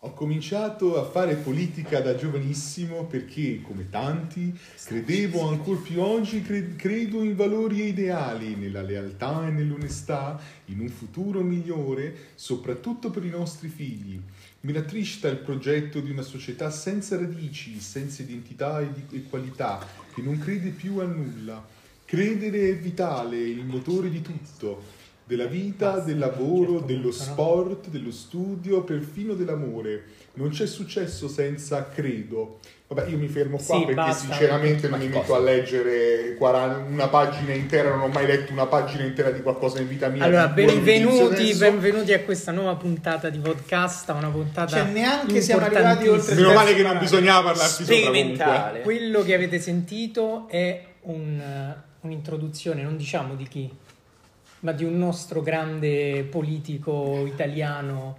[0.00, 6.76] Ho cominciato a fare politica da giovanissimo perché, come tanti, credevo ancor più oggi, cre-
[6.76, 13.24] credo in valori e ideali, nella lealtà e nell'onestà, in un futuro migliore, soprattutto per
[13.24, 14.20] i nostri figli.
[14.60, 20.20] Mi rattrista il progetto di una società senza radici, senza identità e, e qualità, che
[20.20, 21.66] non crede più a nulla.
[22.04, 28.82] Credere è vitale, il motore di tutto della vita, del lavoro, dello sport, dello studio,
[28.82, 30.04] perfino dell'amore.
[30.34, 32.60] Non c'è successo senza credo.
[32.86, 34.26] Vabbè, io mi fermo qua Sì, perché basta.
[34.26, 38.66] sinceramente non mi metto a leggere 40 una pagina intera, non ho mai letto una
[38.66, 40.22] pagina intera di qualcosa in vita mia.
[40.22, 46.06] Allora, benvenuti, benvenuti a questa nuova puntata di podcast, una puntata Cioè, neanche siamo arrivati
[46.06, 48.80] oltre Meno male che non bisognava parlarsi sopra comunque.
[48.84, 53.68] Quello che avete sentito è un, eh, un'introduzione, non diciamo di chi,
[54.66, 58.18] ma di un nostro grande politico italiano.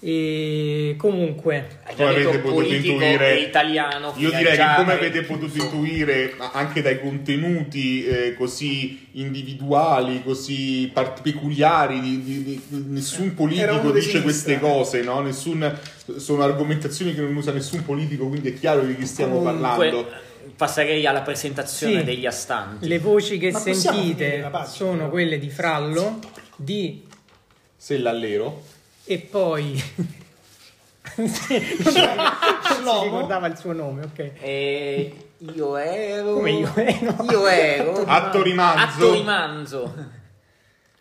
[0.00, 4.12] E comunque, Come avete potuto politico intuire- italiano.
[4.16, 11.20] Io direi che come avete potuto intuire anche dai contenuti eh, così individuali, così part-
[11.22, 15.20] peculiari, di, di- di- nessun Era politico dice queste cose, no?
[15.20, 15.78] Nessun-
[16.16, 20.08] sono argomentazioni che non usa nessun politico, quindi è chiaro di chi stiamo Comunque, parlando.
[20.56, 22.04] Passerei alla presentazione Sì.
[22.04, 22.86] degli astanti.
[22.88, 26.18] le voci che Ma sentite sono quelle di Frallo,
[26.56, 27.06] di
[27.76, 28.62] Se l'allero.
[29.04, 29.82] e poi
[31.16, 31.56] non si
[33.04, 34.30] ricordava il suo nome, ok.
[34.40, 35.16] E
[35.54, 36.34] io ero.
[36.34, 37.24] Come io ero?
[37.30, 38.04] Io ero.
[38.06, 38.82] Atto rimanzo.
[38.82, 39.94] Atto rimanzo.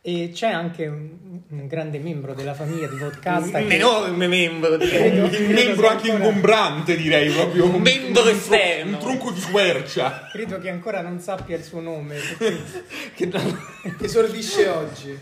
[0.06, 1.12] E c'è anche un,
[1.48, 5.54] un grande membro della famiglia di podcast Un che- enorme membro di Credo- Un credo
[5.54, 7.66] membro anche ancora- ingombrante, direi proprio.
[7.74, 8.98] Un membro tro- esterno.
[8.98, 10.28] Un tronco di quercia.
[10.30, 12.18] credo che ancora non sappia il suo nome.
[12.38, 12.62] perché-
[13.16, 13.60] Che non-
[14.02, 15.18] Esordisce oggi.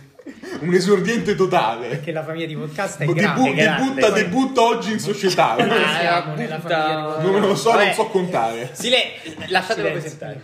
[0.61, 1.87] Un esordiente totale.
[1.89, 3.53] Perché la famiglia di podcast è Debu- grande.
[3.53, 3.85] grande.
[3.85, 5.51] debutta, debutta oggi in società.
[5.57, 7.21] Ah, siamo nella butta- famiglia di podcast.
[7.31, 7.85] Non lo so, Vabbè.
[7.85, 8.69] non so contare.
[8.73, 9.03] Sile-
[9.47, 10.41] lasciatelo presentare.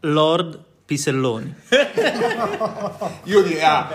[0.00, 1.54] Lord Piselloni.
[3.24, 3.90] Io direi, ah,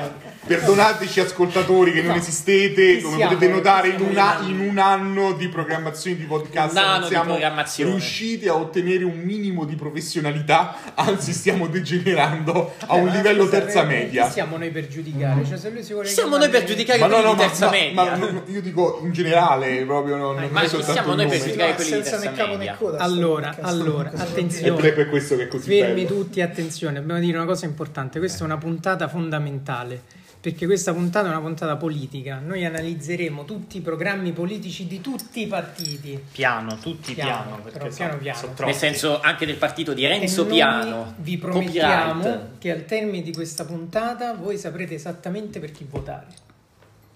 [0.45, 3.33] perdonateci ascoltatori che non esistete, Chi come siamo?
[3.33, 7.07] potete notare in, una- in un anno di programmazione di podcast Un anno non di
[7.09, 7.91] siamo programmazione.
[7.91, 14.27] riusciti a ottenere un minimo di professionalità, anzi stiamo degenerando a un livello terza media.
[14.27, 15.45] siamo noi per giudicare?
[15.45, 17.39] Cioè, se lui si vuole Siamo noi per chiamare- giudicare Ma no, quelli no, di
[17.41, 18.03] ma, terza ma- media.
[18.03, 21.17] ma no, io dico in generale, proprio non, non ma è chi soltanto siamo il
[21.17, 21.45] noi per nome.
[21.51, 22.73] giudicare quelli di senza terza né capo media.
[22.75, 22.95] coda.
[22.97, 23.67] sto Allora, podcast.
[23.71, 24.91] allora, Cosa- È attenzione.
[24.91, 26.15] per questo che è così Fermi bello.
[26.15, 26.41] tutti,
[26.89, 28.19] attenzione, dobbiamo dire una cosa importante.
[28.19, 30.01] Questa è una puntata fondamentale.
[30.41, 32.39] Perché questa puntata è una puntata politica.
[32.41, 36.17] Noi analizzeremo tutti i programmi politici di tutti i partiti.
[36.31, 37.55] Piano, tutti Piano, piano.
[37.61, 38.37] perché però so- piano piano.
[38.55, 41.13] so Nel senso anche del partito di Renzo e noi Piano.
[41.17, 42.57] vi promettiamo Copyright.
[42.57, 46.27] che al termine di questa puntata voi saprete esattamente per chi votare.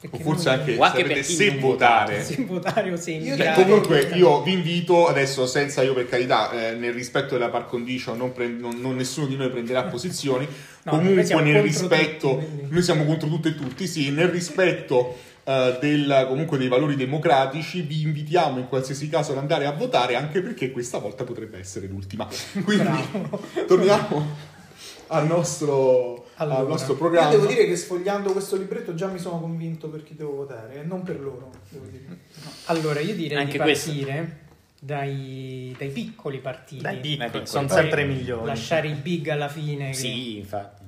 [0.06, 2.24] O Perché forse anche O anche per chi se non votare.
[2.24, 6.94] se votare o se Comunque io vi invito adesso senza io per carità eh, nel
[6.94, 10.48] rispetto della par condition non, pre- non- non nessuno di noi prenderà posizioni.
[10.84, 15.16] No, comunque nel rispetto tutti, noi siamo contro tutto e tutti sì nel rispetto
[15.46, 20.16] eh, del, comunque dei valori democratici vi invitiamo in qualsiasi caso ad andare a votare
[20.16, 22.28] anche perché questa volta potrebbe essere l'ultima.
[22.64, 23.00] Quindi
[23.66, 24.52] torniamo
[25.08, 26.60] al nostro, Allora.
[26.60, 30.04] al nostro Io programma devo dire che sfogliando questo libretto già mi sono convinto per
[30.04, 32.06] chi devo votare, e non per loro, devo dire.
[32.08, 32.16] No.
[32.66, 33.90] Allora, io direi Anche di questo.
[33.92, 34.38] partire
[34.80, 36.82] dai, dai piccoli partiti.
[36.82, 37.48] Dai piccoli, piccoli.
[37.48, 38.46] sono Poi sempre migliori.
[38.46, 39.88] Lasciare i big alla fine.
[39.90, 40.82] che- Sì, infatti.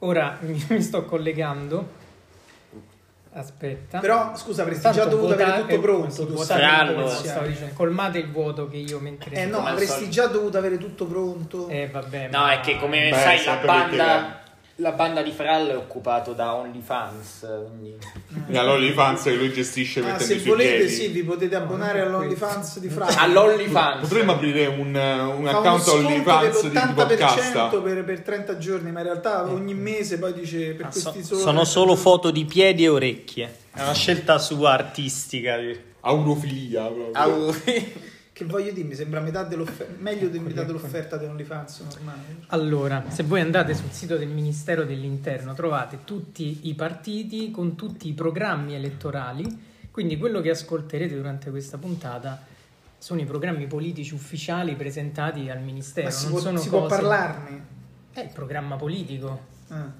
[0.00, 2.06] Ora mi, mi sto collegando.
[3.30, 3.98] Aspetta.
[4.00, 6.26] Però, scusa, avresti Tanto già dovuto avere votare- tutto eh, pronto.
[6.26, 7.74] tu come stavo dicendo.
[7.74, 9.34] Colmate il vuoto che io mentre.
[9.34, 11.68] Eh no, avresti già dovuto avere tutto pronto.
[11.68, 12.30] Eh, vabbè.
[12.32, 14.42] No, ma- è che come Beh, sai la banda,
[14.80, 17.96] la banda di Frallo è occupato da OnlyFans, quindi...
[18.56, 20.92] all'OnlyFans che lui gestisce Ah, mettendo se volete, piedi.
[20.92, 23.06] sì, vi potete abbonare è all'OnlyFans di Fra.
[23.06, 24.00] All'OnlyFans.
[24.08, 27.78] Potremmo aprire un, un Fa account OnlyFans di, di dell'80% podcast.
[27.80, 31.24] per, per 30 giorni, ma in realtà ogni mese poi dice per Ah, so- questi
[31.28, 33.56] soli sono solo foto di piedi e orecchie.
[33.74, 35.56] È una scelta sua artistica.
[36.02, 37.10] Aurofilia proprio.
[37.14, 37.54] Au-
[38.38, 42.20] Che voglio dire, mi sembra metà dell'offerta, meglio di metà dell'offerta di OnlyFans normale.
[42.50, 48.06] Allora, se voi andate sul sito del Ministero dell'Interno trovate tutti i partiti con tutti
[48.06, 52.40] i programmi elettorali, quindi quello che ascolterete durante questa puntata
[52.96, 56.86] sono i programmi politici ufficiali presentati al Ministero, Ma si, non può, sono si può
[56.86, 57.64] parlarne?
[58.12, 59.46] È il programma politico.
[59.66, 59.90] Ah.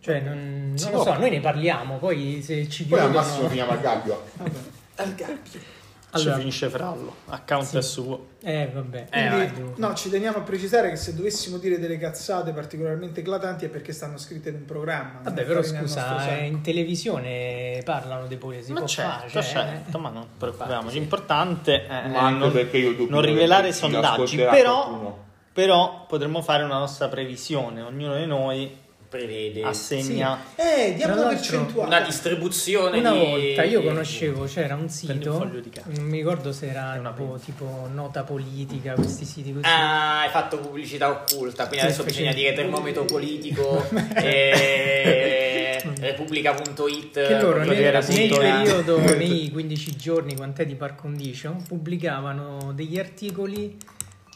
[0.00, 3.72] Cioè, non, non lo so, noi ne parliamo, poi se ci Poi al massimo finiamo
[3.72, 4.22] a gabbio.
[4.38, 4.58] Vabbè.
[4.94, 5.84] Al gabbio.
[6.12, 6.32] Allora.
[6.34, 7.76] Ci finisce Frallo, account Sì.
[7.76, 8.26] è suo.
[8.42, 9.06] Eh, vabbè.
[9.10, 13.66] Eh, Quindi, no, ci teniamo a precisare che se dovessimo dire delle cazzate particolarmente eclatanti
[13.66, 15.20] è perché stanno scritte in un programma.
[15.24, 19.30] Vabbè, però scusa, eh, in televisione parlano dei poli, si Ma certo, fare.
[19.30, 20.98] cioè, certo, ma non preoccupiamoci.
[20.98, 25.24] L'importante è Ma anche non, perché io dubito non rivelare sondaggi, però, qualcuno.
[25.52, 27.82] però potremmo fare una nostra previsione.
[27.82, 28.84] Ognuno di noi
[29.16, 29.62] Prevede.
[29.62, 30.38] Assegna...
[30.54, 31.96] Eh, diamo una l'altro, percentuale.
[31.96, 33.18] una distribuzione Una di...
[33.18, 35.38] volta io conoscevo, c'era un un sito,
[35.72, 35.90] carta.
[35.90, 39.64] non mi ricordo se era tipo, tipo nota politica, questi siti così.
[39.66, 43.84] Ah, hai fatto pubblicità occulta, quindi Sì, adesso perché- bisogna dire termometro politico
[44.16, 47.68] e repubblica.it che loro nel,
[48.08, 53.76] nel periodo, nei 15 giorni, quant'è di par condicio, pubblicavano degli articoli,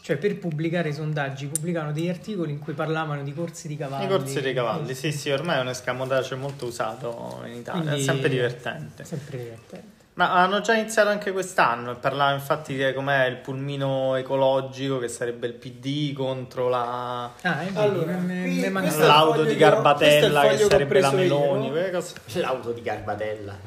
[0.01, 4.05] cioè per pubblicare i sondaggi, pubblicavano degli articoli in cui parlavano di corsi di cavalli.
[4.05, 8.01] I corsi dei cavalli, sì, sì, ormai è un escamotage molto usato in Italia, Quindi-
[8.01, 9.03] è sempre divertente.
[9.05, 9.99] Sempre divertente.
[10.13, 15.07] Ma hanno già iniziato anche quest'anno e parlava infatti di com'è il pulmino ecologico che
[15.07, 17.31] sarebbe il PD contro la...
[17.41, 21.11] Ah, vero, Allora, me- qui- l'auto di Garbatella che sarebbe la.
[21.11, 21.69] Meloni.
[21.69, 23.57] quelle cose- L'auto di Garbatella.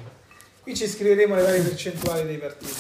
[0.61, 2.73] Qui ci scriveremo le varie percentuali dei partiti.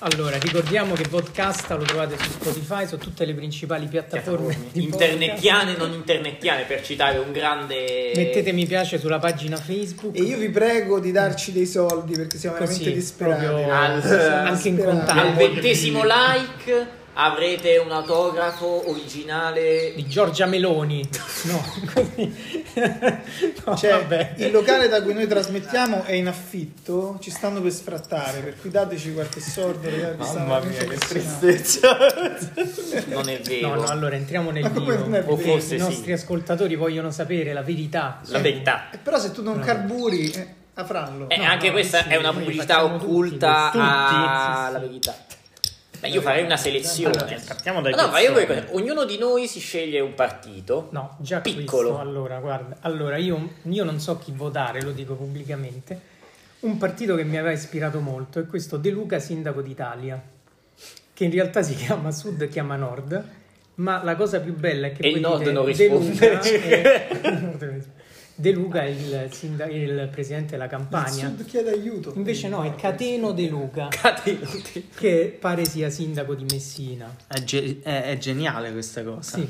[0.00, 5.76] Allora, ricordiamo che Vodcast lo trovate su Spotify, su tutte le principali piattaforme Internettiane e
[5.78, 8.12] non internettiane, per citare un grande...
[8.14, 10.14] Mettete mi piace sulla pagina Facebook.
[10.16, 13.44] E io vi prego di darci dei soldi perché siamo Così, veramente disperati.
[13.46, 15.18] proprio- Al- anche in contatto.
[15.20, 21.08] Al ventesimo like avrete un autografo originale di Giorgia Meloni.
[21.44, 22.62] No, così.
[23.64, 24.34] No, Cioè, vabbè.
[24.38, 28.70] il locale da cui noi trasmettiamo è in affitto, ci stanno per sfrattare, per cui
[28.70, 29.40] dateci qualche
[30.24, 31.96] stiamo Mamma mia, che tristezza.
[33.08, 33.68] non è vero.
[33.68, 35.32] No, no, allora entriamo nel Ma come vivo.
[35.32, 35.84] O forse I sì.
[35.84, 38.20] nostri ascoltatori vogliono sapere la verità.
[38.26, 38.90] La verità.
[38.90, 39.64] Eh, Però se tu non No.
[39.64, 41.28] carburi, eh, afrallo.
[41.28, 44.88] Eh, No, anche no, questa sì, è una pubblicità occulta alla Tutti, sì, sì.
[44.88, 45.16] verità.
[46.04, 47.16] Beh, io farei una selezione.
[47.16, 50.88] Allora, partiamo dai no, ma io vorrei- ognuno di noi si sceglie un partito.
[50.90, 51.88] No, già Piccolo.
[51.88, 51.98] questo.
[51.98, 56.12] Allora, guarda, allora io, io non so chi votare, lo dico pubblicamente.
[56.60, 60.22] Un partito che mi aveva ispirato molto è questo De Luca, sindaco d'Italia,
[61.14, 63.24] che in realtà si chiama Sud, chiama Nord,
[63.76, 66.32] ma la cosa più bella è che E il Nord non De risponde.
[66.32, 67.82] Luca è-
[68.36, 71.28] De Luca è il, sinda- il presidente della Il Campania.
[71.28, 72.12] Sud chiede aiuto.
[72.16, 74.88] Invece no, è Cateno De Luca, Catenuti.
[74.94, 77.14] che pare sia sindaco di Messina.
[77.26, 79.36] È, ge- è- è geniale questa cosa.
[79.38, 79.48] Sì.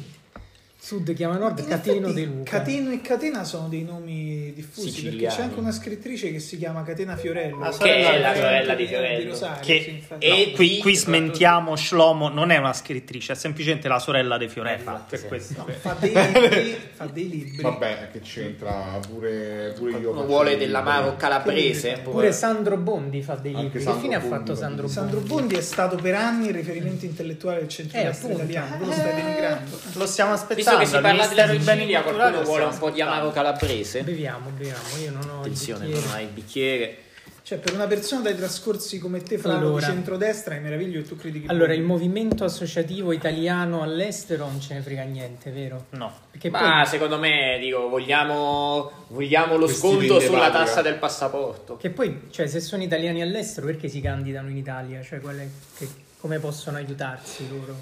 [0.84, 2.58] Sud chiama Nord, effetti, De Luca.
[2.58, 5.16] Cateno e Catena sono dei nomi diffusi Siciliani.
[5.18, 7.58] perché c'è anche una scrittrice che si chiama Catena Fiorello.
[7.60, 9.30] La Che è la di- sorella di Fiorello.
[9.30, 10.14] Rosario, Che- sì.
[10.18, 14.46] E No, qui- qui smentiamo Shlomo, non è una scrittrice, è semplicemente la sorella di
[14.46, 14.76] Fiorella.
[14.76, 15.26] Infatti, per sì.
[15.26, 15.66] questo.
[15.80, 17.62] fa dei libri, fa dei libri.
[17.62, 20.10] Vabbè, che c'entra pure, pure io.
[20.10, 22.00] Uno vuole dell'amaro calabrese.
[22.02, 23.78] Pure Sandro Bondi fa dei Anche libri.
[23.78, 24.92] Che Sandro fine ha Bondi fatto fa Sandro Bondi?
[24.92, 28.92] Sandro Bondi è stato per anni il riferimento intellettuale del centro-destra Eh, italiano, tu lo
[28.92, 29.78] stai denigrando.
[29.94, 31.22] Lo stiamo Visto aspettando.
[31.22, 34.02] che si parla della Sicilia, qualcuno vuole un po' di amaro calabrese?
[34.02, 34.80] Beviamo, beviamo.
[35.02, 35.34] Io non ho.
[35.34, 36.06] il Attenzione, bicchiere.
[36.06, 36.98] non hai il bicchiere.
[37.44, 39.78] Cioè, per una persona dai trascorsi come te, fra Allora.
[39.86, 44.72] di centrodestra, è meraviglioso che tu critichi Allora, il movimento associativo italiano all'estero non ce
[44.72, 45.84] ne frega niente, vero?
[45.90, 46.10] No.
[46.30, 50.64] Perché Ma poi, secondo me, dico, vogliamo, vogliamo lo sconto sulla patria.
[50.64, 51.76] tassa del passaporto.
[51.76, 55.02] che poi, cioè, se sono italiani all'estero, perché si candidano in Italia?
[55.02, 55.88] Cioè, qual è- che-
[56.18, 57.76] come possono aiutarsi loro?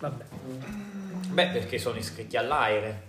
[0.00, 0.24] Vabbè.
[1.30, 3.02] Beh, perché sono iscritti all'AIRE.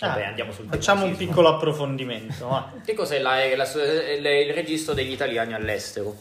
[0.00, 2.48] Vabbè, Ah, andiamo sul Facciamo un piccolo approfondimento.
[2.48, 2.72] va.
[2.84, 3.56] Che cos'è l'AIRE?
[3.56, 6.16] La- il, il registro degli italiani all'estero.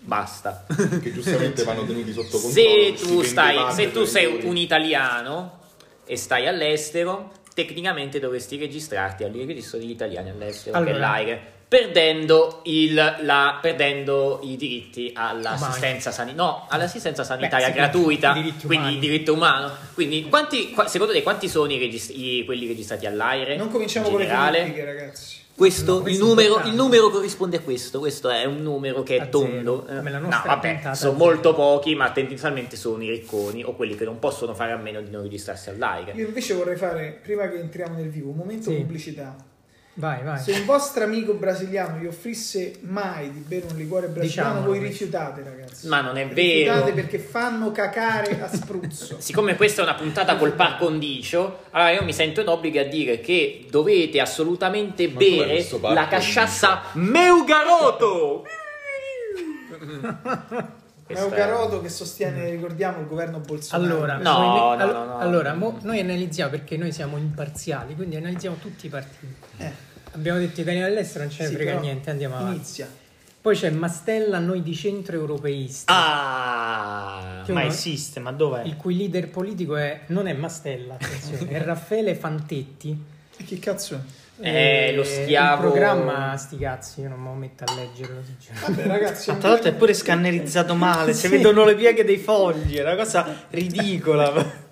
[0.00, 0.66] Basta.
[1.00, 2.96] Che giustamente vanno tenuti sotto controllo.
[2.96, 5.60] Se tu, stai, se tu sei un italiano
[6.04, 11.06] e stai all'estero, tecnicamente dovresti registrarti al registro degli italiani all'estero, che è Allora.
[11.06, 18.34] l'AIRE, perdendo, il, la- perdendo i diritti all'assistenza, sani- no, all'assistenza sanitaria sì, gratuita, i
[18.42, 19.72] diritti quindi il diritto umano.
[19.92, 23.56] Quindi, quanti, qua- secondo te, quanti sono i regist- i- quelli registrati all'AIRE?
[23.56, 25.42] Non cominciamo in con le politiche, ragazzi.
[25.56, 27.98] Questo, No, il, questo è numero, il numero corrisponde a questo.
[27.98, 29.84] Questo è un numero che è A tondo.
[29.88, 34.04] zero, Eh, no, vabbè, sono molto pochi, ma tendenzialmente sono i ricconi o quelli che
[34.04, 36.12] non possono fare a meno di non registrarsi all'AIRE.
[36.14, 38.76] Io invece vorrei fare, prima che entriamo nel vivo, un momento Sì.
[38.76, 39.36] pubblicità.
[39.96, 40.40] Vai, vai.
[40.40, 44.78] Se un vostro amico brasiliano vi offrisse mai di bere un liquore brasiliano, Diciamolo voi
[44.80, 45.04] questo.
[45.04, 45.86] rifiutate, ragazzi.
[45.86, 46.94] Ma non è Rifiutate vero.
[46.94, 49.16] perché fanno cacare a spruzzo.
[49.22, 52.84] Siccome questa è una puntata col par condicio, allora io mi sento in obbligo a
[52.84, 56.16] dire che dovete assolutamente Ma com'è bere questo par la condicio?
[56.24, 58.44] casciassa Meugaroto.
[61.06, 63.92] È un garoto che sostiene, ricordiamo, il governo Bolsonaro.
[63.94, 65.18] Allora, No, noi, no, no, no.
[65.18, 69.34] allora mo- noi analizziamo perché noi siamo imparziali, quindi analizziamo tutti i partiti.
[69.58, 72.54] Eh, Abbiamo detto italiani all'estero, non ce ne sì, frega niente, andiamo avanti.
[72.56, 72.88] Inizia.
[73.40, 75.84] Poi c'è Mastella, noi di centro europeisti.
[75.92, 77.42] Ah!
[77.44, 78.62] Che Ma uno- esiste, ma dov'è?
[78.62, 83.04] Il cui leader politico è, non è Mastella, attenzione, è Raffaele Fantetti.
[83.36, 83.98] E chi cazzo è?
[84.40, 88.20] Eh, lo schiavo- Il programma, sti cazzi, io non mi metto a leggerlo.
[88.66, 91.28] Vabbè, ragazzi, Ma tra l'altro è pure scannerizzato male, si Sì.
[91.28, 94.62] vedono le pieghe dei fogli, è una cosa ridicola.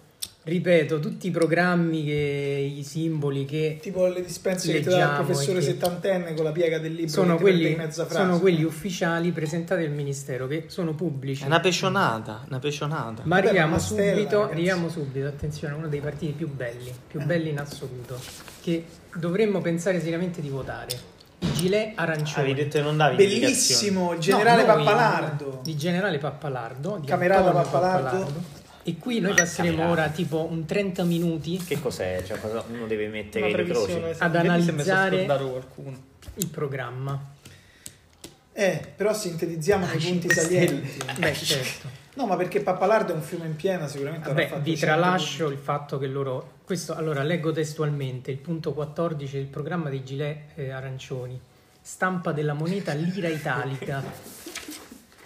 [0.44, 5.24] Ripeto, tutti i programmi, che, i simboli che tipo le dispense che ti dà il
[5.24, 8.24] professore settantenne con la piega del libro sono quelli, in mezza frase.
[8.24, 11.44] sono quelli ufficiali presentati al Ministero, che sono pubblici.
[11.44, 13.22] È una pecionata, una pecionata.
[13.24, 17.60] Ma Vabbè, arriviamo subito, arriviamo subito, attenzione, uno dei partiti più belli, più belli in
[17.60, 18.20] assoluto,
[18.62, 18.84] che
[19.14, 21.10] dovremmo pensare seriamente di votare.
[21.38, 22.50] Gilet arancioni.
[22.50, 23.14] Avevi detto che non davi.
[23.14, 25.60] Bellissimo, il generale No, Pappalardo.
[25.62, 26.98] Di generale Pappalardo.
[27.00, 28.60] Di Camerata Antonio Pappalardo.
[28.84, 30.02] E qui noi passeremo Camerata.
[30.02, 32.22] ora tipo un 30 minuti Che cos'è?
[32.26, 33.92] Cioè, cosa uno deve mettere le croci?
[33.92, 36.02] Ad vedi se mi sono analizzare- scordato qualcuno.
[36.34, 37.30] il programma.
[38.54, 40.98] Eh, però sintetizziamo nei punti salienti.
[41.18, 41.88] Beh, certo.
[42.14, 44.84] No, ma perché Pappalardo è un fiume in piena, sicuramente avrà Vabbè, fatto vi 100
[44.92, 45.52] tralascio punti.
[45.58, 46.52] il fatto che loro.
[46.64, 51.40] Questo, allora, leggo testualmente il punto 14 del programma dei gilet eh, arancioni.
[51.80, 54.02] Stampa della moneta lira italica.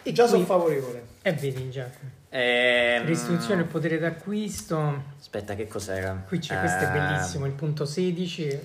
[0.02, 1.04] E Già qui- sono favorevole.
[1.22, 1.90] E vedi già.
[2.28, 5.04] Ehm, Restituzione del potere d'acquisto.
[5.18, 6.25] Aspetta, che cos'era?
[6.26, 8.59] Qui c'è, questo è Eh, bellissimo, il punto 16.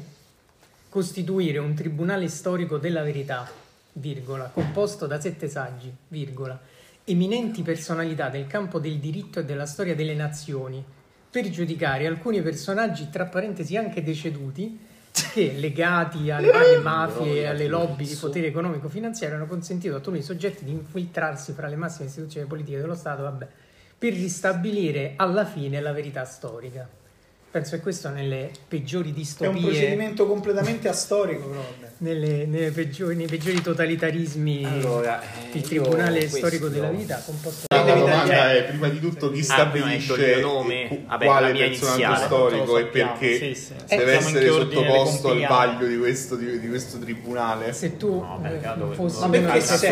[0.90, 3.50] Costituire un tribunale storico della verità,
[3.94, 6.60] virgola, composto da sette saggi, virgola,
[7.06, 10.84] eminenti personalità del campo del diritto e della storia delle nazioni,
[11.30, 14.78] per giudicare alcuni personaggi, tra parentesi anche deceduti,
[15.12, 20.22] che legati alle varie mafie e alle lobby di potere economico-finanziario hanno consentito a taluni
[20.22, 23.48] soggetti di infiltrarsi fra le massime istituzioni politiche dello Stato, vabbè,
[23.98, 26.88] per ristabilire alla fine la verità storica.
[27.52, 31.62] Penso che questo nelle peggiori È un distopie, procedimento completamente astorico, però.
[31.62, 31.91] vabbè.
[32.02, 37.84] Nelle, nelle peggiori, nei peggiori totalitarismi, Allora, eh, il Tribunale Storico della Vita composto La
[37.84, 41.04] Devi domanda è prima di tutto chi Ah, stabilisce il nome?
[41.08, 42.26] Vabbè, quale la mia personaggio iniziale.
[42.26, 43.74] storico e perché sì, sì.
[43.96, 47.72] deve in essere sottoposto al vaglio di questo, di, di questo tribunale.
[47.74, 49.88] Se tu No, eh, fossi Ma perché ma- saggi,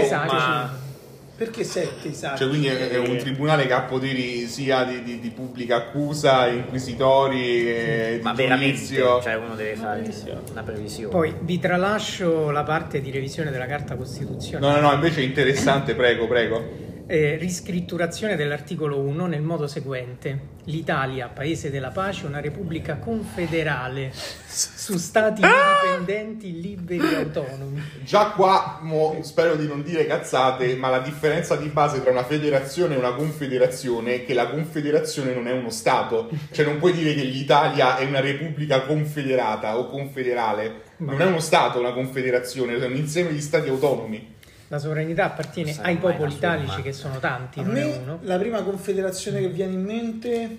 [1.40, 2.40] Perché sette i saggi?
[2.40, 6.48] Cioè, quindi è, è un tribunale che ha poteri sia di, di- di pubblica accusa,
[6.48, 10.04] inquisitori, e di Ma veramente, cioè uno deve fare
[10.52, 11.10] una previsione.
[11.10, 14.74] Poi vi tralascio la parte di revisione della Carta Costituzionale.
[14.74, 16.89] No, no, no, invece è interessante, prego, prego.
[17.12, 24.96] Eh, riscritturazione dell'articolo 1 nel modo seguente: L'Italia, paese della pace, una repubblica confederale su
[24.96, 27.82] stati indipendenti, liberi e autonomi.
[28.04, 32.24] Già qua mo, spero di non dire cazzate, ma la differenza di base tra una
[32.24, 36.30] federazione e una confederazione è che la confederazione non è uno Stato.
[36.52, 40.82] Cioè non puoi dire che l'Italia è una repubblica confederata o confederale.
[40.98, 44.38] Non è uno Stato una confederazione, è un insieme di stati autonomi.
[44.70, 48.20] La sovranità appartiene ai popoli italici, che sono tanti, A non è uno.
[48.22, 50.58] la prima confederazione che viene in mente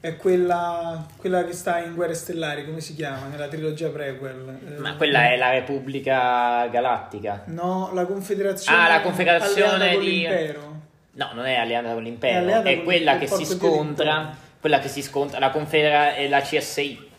[0.00, 3.26] è quella, quella che sta in Guerre Stellari, come si chiama?
[3.26, 4.58] Nella trilogia prequel.
[4.76, 7.42] Eh, Ma quella è la Repubblica Galattica.
[7.46, 8.78] No, la confederazione...
[8.78, 10.72] Ah, la confederazione di- l'impero.
[11.12, 14.78] No, non è alleata con È l'impero, alleata è con quella che si scontra, quella
[14.78, 17.10] che si scontra, la confedera è la CSI.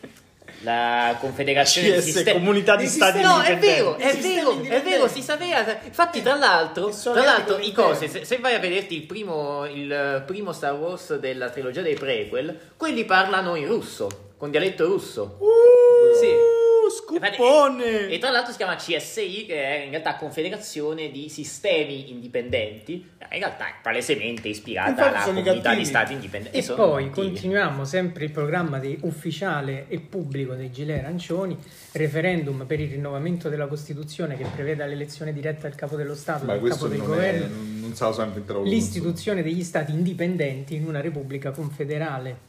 [0.65, 4.81] La Confederazione di CS, Sistemi- comunità di Di stati No, è vero, è vero, è
[4.81, 5.63] vero, si sapeva.
[5.83, 9.03] Infatti, tra l'altro, E sono tra l'altro i cose, se, se vai a vederti il
[9.03, 14.85] primo, il primo Star Wars della trilogia dei prequel, quelli parlano in russo, con dialetto
[14.85, 15.37] russo.
[16.19, 16.64] sì.
[16.85, 18.07] Uh, Infatti, scoppone!
[18.07, 23.13] E, e tra l'altro si chiama CSI, che è in realtà Confederazione di Sistemi Indipendenti.
[23.31, 25.85] In realtà è palesemente ispirata Infatti alla comunità di cattivi.
[25.85, 26.57] stati indipendenti.
[26.57, 27.27] E sono poi cattivi.
[27.27, 31.57] continuiamo sempre il programma di ufficiale e pubblico dei gilet arancioni,
[31.93, 36.53] referendum per il rinnovamento della Costituzione che prevede l'elezione diretta del capo dello Stato, Ma
[36.53, 41.01] del questo capo del non, è, governo, non, non l'istituzione degli stati indipendenti in una
[41.01, 42.44] repubblica confederale.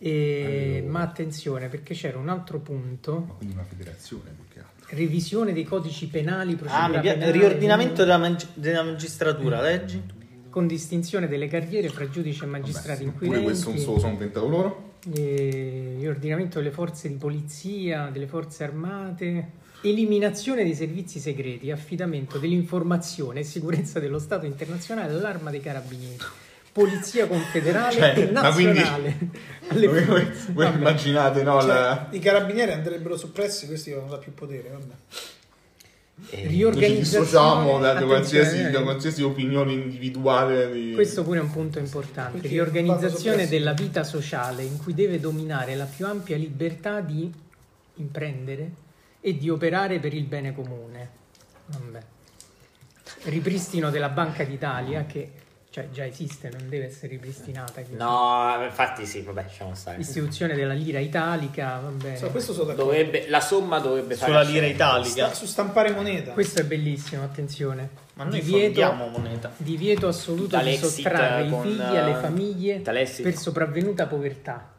[0.00, 0.92] E- Allora.
[0.92, 4.86] Ma attenzione perché c'era un altro punto, Ma quindi una federazione più che altro.
[4.96, 7.18] revisione dei codici penali, Ah, procedura piace.
[7.18, 10.16] penale, Riordinamento della, mag- della magistratura, leggi?
[10.50, 13.44] con distinzione delle carriere fra giudici e magistrati Vabbè, pure inquirenti.
[13.44, 14.86] questo non se lo sono inventato loro.
[15.12, 19.50] riordinamento delle forze di polizia, delle forze armate,
[19.82, 26.16] eliminazione dei servizi segreti, affidamento dell'informazione e sicurezza dello Stato internazionale all'arma dei carabinieri,
[26.72, 29.18] polizia confederale Cioè, e ma quindi- nazionale.
[29.68, 31.60] alle Voi, voi- voi immaginate, no?
[31.60, 34.94] Cioè, la- I carabinieri andrebbero soppressi, questi non dà più potere, vabbè.
[36.30, 40.70] Eh, dissociamo da, qualsiasi, da qualsiasi opinione individuale.
[40.72, 40.92] Di...
[40.94, 42.32] Questo pure è un punto importante.
[42.32, 47.32] Perché Riorganizzazione della vita sociale in cui deve dominare la più ampia libertà di
[47.96, 48.70] imprendere
[49.20, 51.08] e di operare per il bene comune.
[51.66, 52.00] Vabbè.
[53.24, 55.30] ripristino della Banca d'Italia che
[55.70, 57.72] cioè, già esiste, non deve essere ripristinata.
[57.82, 60.00] quindi- No, infatti sì, vabbè, lasciamo stare.
[60.00, 62.16] Istituzione della lira italica, vabbè.
[62.16, 62.90] So, questo sono d'accordo.
[62.90, 65.26] Dovrebbe, la somma dovrebbe fare Sulla lira italica.
[65.26, 66.32] Sta- su stampare moneta.
[66.32, 68.06] Questo è bellissimo, attenzione.
[68.14, 69.52] Ma noi divieto, moneta.
[69.58, 73.22] divieto assoluto di Dall'exit sottrarre i con, figli alle eh, famiglie dall'exit.
[73.22, 74.72] per sopravvenuta povertà.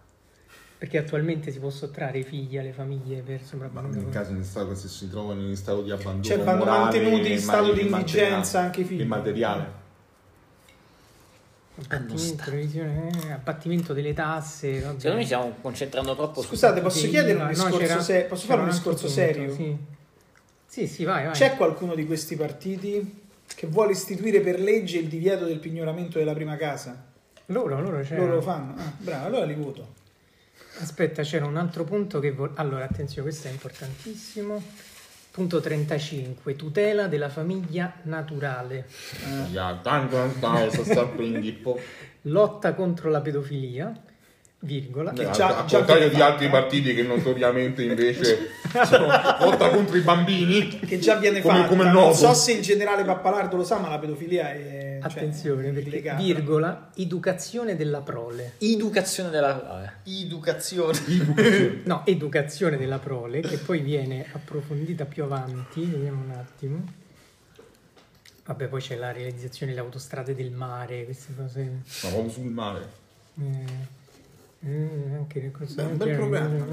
[0.77, 4.19] Perché attualmente si può sottrarre i figli alle famiglie per Ma sopravvenuta povertà.
[4.19, 7.34] caso in stato, se si trovano in stato di abbandono Cioè, vanno morale, mantenuti in
[7.36, 9.01] ma- stato di indigenza anche i figli.
[9.01, 9.78] Immateriale.
[11.88, 14.79] Abbattimento, revisione, eh, abbattimento delle tasse.
[14.79, 15.00] vabbè.
[15.00, 16.48] Secondo me stiamo concentrando troppo su...
[16.50, 18.27] Scusate, posso Sì, chiedere un no, discorso serio?
[18.27, 19.53] Posso fare un discorso punto, serio?
[19.53, 19.77] Sì.
[20.65, 21.33] sì, sì, vai, vai.
[21.33, 23.21] C'è qualcuno di questi partiti
[23.55, 27.05] che vuole istituire per legge il divieto del pignoramento della prima casa?
[27.48, 28.21] Loro, loro c'era.
[28.21, 28.74] Loro lo fanno?
[28.77, 29.95] Ah, bravo, allora li voto.
[30.79, 32.31] Aspetta, c'era un altro punto che...
[32.31, 34.62] vo- Allora, attenzione, questo è importantissimo.
[35.31, 38.88] Punto 35, tutela della famiglia naturale.
[41.39, 41.79] Dippo.
[42.24, 43.93] Lotta contro la pedofilia,
[44.62, 45.12] virgola.
[45.13, 46.50] Che Eh, già- a già contrario di altri eh.
[46.50, 48.50] partiti che notoriamente invece
[48.86, 50.68] sono lotta contro i bambini.
[50.80, 51.68] Che già viene Come- fatta.
[51.70, 54.98] come non so se il generale Pappalardo lo sa, ma la pedofilia è...
[55.01, 56.22] cioè, Attenzione, perché, illegale.
[56.24, 58.54] virgola, educazione della prole.
[58.58, 59.94] Educazione della...
[60.04, 61.00] Educazione.
[61.86, 66.84] No, educazione della prole, che poi viene approfondita più avanti, vediamo un attimo.
[68.46, 71.62] Vabbè, poi c'è la realizzazione delle autostrade del mare, queste cose.
[72.04, 72.89] Ma proprio sul mare.
[73.39, 73.98] Eh,
[74.62, 76.66] eh, anche nel corso Beh, un bel programma.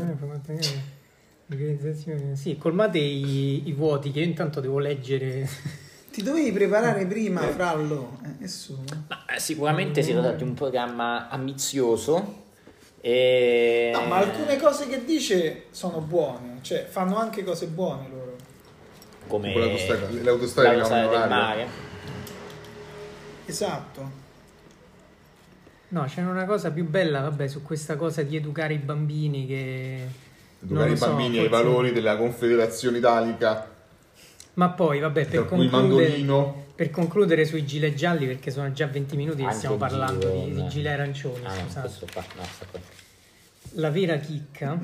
[1.49, 2.35] Organizzazione.
[2.35, 5.49] Sì, colmate i, i vuoti che io intanto devo leggere.
[6.11, 8.19] Ti dovevi preparare prima, Frallo.
[8.40, 8.76] Eh, su.
[9.09, 12.45] Ma eh, sicuramente si tratta di un programma ambizioso.
[13.00, 13.90] E...
[13.93, 16.59] No, ma alcune cose che dice sono buone.
[16.62, 18.37] Cioè, fanno anche cose buone loro.
[19.28, 21.66] come l'autostrada- l'autostrada del mare.
[23.45, 24.25] Esatto.
[25.88, 30.07] No, c'era una cosa più bella, vabbè, su questa cosa di educare i bambini che...
[30.64, 33.71] Educare i so, bambini ai forse- valori della Confederazione Italica,
[34.55, 36.25] Ma poi, vabbè, per concludere,
[36.75, 40.60] per concludere sui gilet gialli, perché sono già 20 minuti che stiamo parlando di, di
[40.63, 40.67] no.
[40.69, 41.80] gilet arancioni, Ah, no, scusate.
[41.87, 42.25] questo qua.
[42.37, 42.80] No, qua.
[43.78, 44.78] La vera chicca,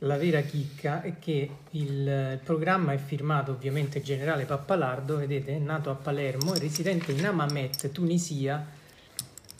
[0.00, 5.58] la vera chicca è che il, il programma è firmato ovviamente generale Pappalardo, vedete, è
[5.58, 8.64] nato a Palermo, è residente in Amamet, Tunisia,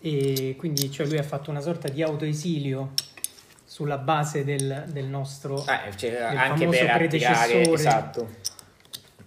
[0.01, 2.93] e quindi cioè lui ha fatto una sorta di autoesilio
[3.65, 5.65] sulla base del, del nostro...
[5.67, 7.73] Eh, c'era Del anche famoso per attirare predecessore.
[7.73, 8.29] esatto,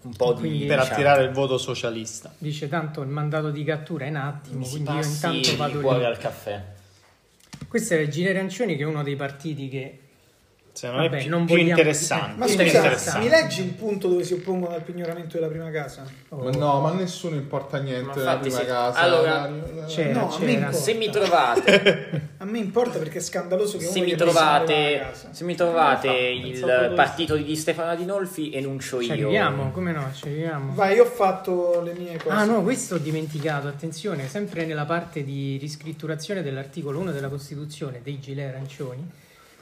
[0.01, 2.33] un po' di Quindi- Per diciamo, attirare il voto socialista.
[2.37, 5.99] Dice tanto il mandato di cattura è un attimo, quindi io passi intanto vado fuori
[5.99, 6.05] lì.
[6.05, 6.63] al caffè.
[7.67, 9.99] Questo è il Gile Arancioni che è uno dei partiti che
[10.73, 12.37] Secondo me Vabbè, è più, non più vogliamo- interessante.
[12.37, 13.19] Ma scusa, interessante.
[13.19, 16.03] mi leggi il punto dove si oppongono al pignoramento della prima casa?
[16.29, 18.65] oh, Ma no, ma a nessuno importa niente infatti la prima sì.
[18.65, 18.99] casa.
[18.99, 20.71] Allora, la- c'era, No, a me c'era.
[20.71, 25.27] Se mi trovate, A me importa perché è scandaloso che se uno mi trovate, casa.
[25.31, 29.11] se mi trovate Pensavo il partito di Stefano Adinolfi, enuncio Ci io.
[29.13, 30.73] arriviamo, come no, ci arriviamo.
[30.73, 32.33] Vai, io ho fatto le mie cose.
[32.35, 37.99] Ah no, questo ho dimenticato, attenzione, sempre nella parte di riscritturazione dell'articolo 1 della Costituzione
[38.01, 39.05] dei gilet arancioni,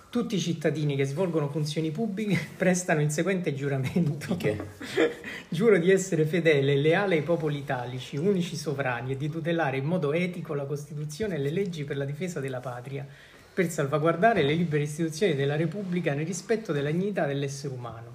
[0.10, 4.38] tutti i cittadini che svolgono funzioni pubbliche prestano il seguente giuramento.
[5.50, 9.86] Giuro di essere fedele e leale ai popoli italici, unici sovrani, e di tutelare in
[9.86, 13.06] modo etico la Costituzione e le leggi per la difesa della patria,
[13.54, 18.14] per salvaguardare le libere istituzioni della Repubblica nel rispetto della dignità dell'essere umano.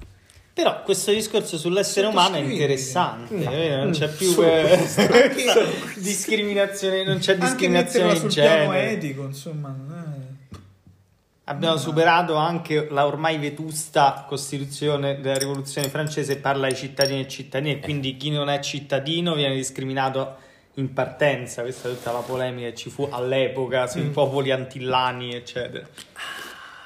[0.54, 3.50] Però questo discorso sull'essere umano è interessante, No.
[3.50, 4.78] eh, non c'è più eh,
[5.96, 8.90] discriminazione, non c'è discriminazione piano genere.
[8.92, 9.76] etico, insomma,
[10.13, 10.13] è...
[11.46, 17.74] Abbiamo superato anche la ormai vetusta Costituzione della Rivoluzione francese, parla di cittadini e cittadini,
[17.74, 20.36] e quindi chi non è cittadino viene discriminato
[20.76, 21.60] in partenza.
[21.60, 24.12] Questa è tutta la polemica che ci fu all'epoca sui Mm.
[24.12, 25.86] popoli antillani, eccetera.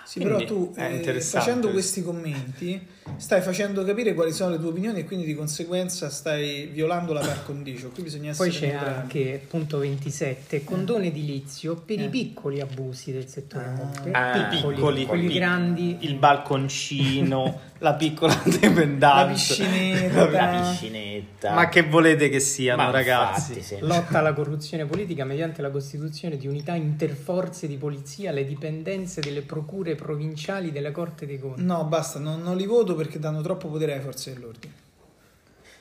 [0.09, 2.81] Sì, Quindi però tu eh, facendo questi commenti
[3.19, 7.21] stai facendo capire quali sono le tue opinioni e quindi di conseguenza stai violando la
[7.21, 7.91] par condicio.
[7.91, 8.95] Qui bisogna essere Poi c'è neutrali.
[8.95, 12.09] anche punto 27, condono edilizio per i Eh.
[12.09, 13.69] piccoli abusi del settore Ah.
[13.71, 14.13] immobiliare.
[14.41, 15.39] Ah, piccoli, piccoli, quelli piccoli.
[15.39, 15.97] grandi.
[16.01, 19.27] Il balconcino, la piccola la dependenza.
[19.27, 20.27] piscinetta.
[20.31, 21.53] La piscinetta.
[21.55, 23.55] Ma che volete che siano, Ma ragazzi?
[23.59, 23.81] infatti.
[23.87, 29.43] Lotta alla corruzione politica mediante la costituzione di unità interforze di polizia alle dipendenze delle
[29.43, 31.63] procure provinciali della Corte dei Conti.
[31.63, 34.73] No, basta, non, non li voto perché danno troppo potere alle forze dell'ordine.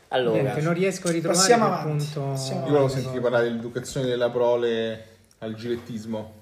[0.10, 2.22] Allora, Niente, non riesco a ritrovare Passiamo avanti, punto.
[2.32, 5.08] passiamo Io volevo sentire parlare dell'educazione della prole
[5.40, 6.37] al gilettismo.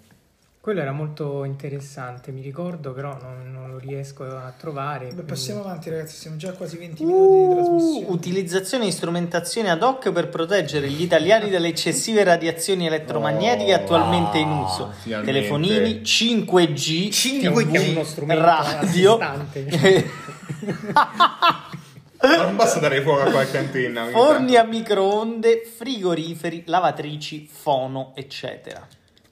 [0.65, 5.05] Quello era molto interessante, mi ricordo, però non, non lo riesco a trovare.
[5.05, 6.15] Beh, quindi- passiamo avanti, ragazzi.
[6.15, 8.05] Siamo già a quasi 20 minuti di Uh, trasmissione.
[8.09, 14.39] utilizzazione di strumentazioni ad hoc per proteggere gli italiani dalle eccessive radiazioni elettromagnetiche Oh, attualmente
[14.39, 14.91] in uso.
[15.03, 15.33] finalmente.
[15.39, 19.19] Telefonini 5G, Che è un- che è uno strumento radio,
[22.41, 24.07] non basta dare fuoco a qualche antenna.
[24.07, 28.81] forni a microonde, frigoriferi, lavatrici, fono, eccetera.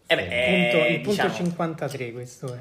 [0.06, 2.58] Eh beh, Punto- eh, il punto diciamo, 53 questo è.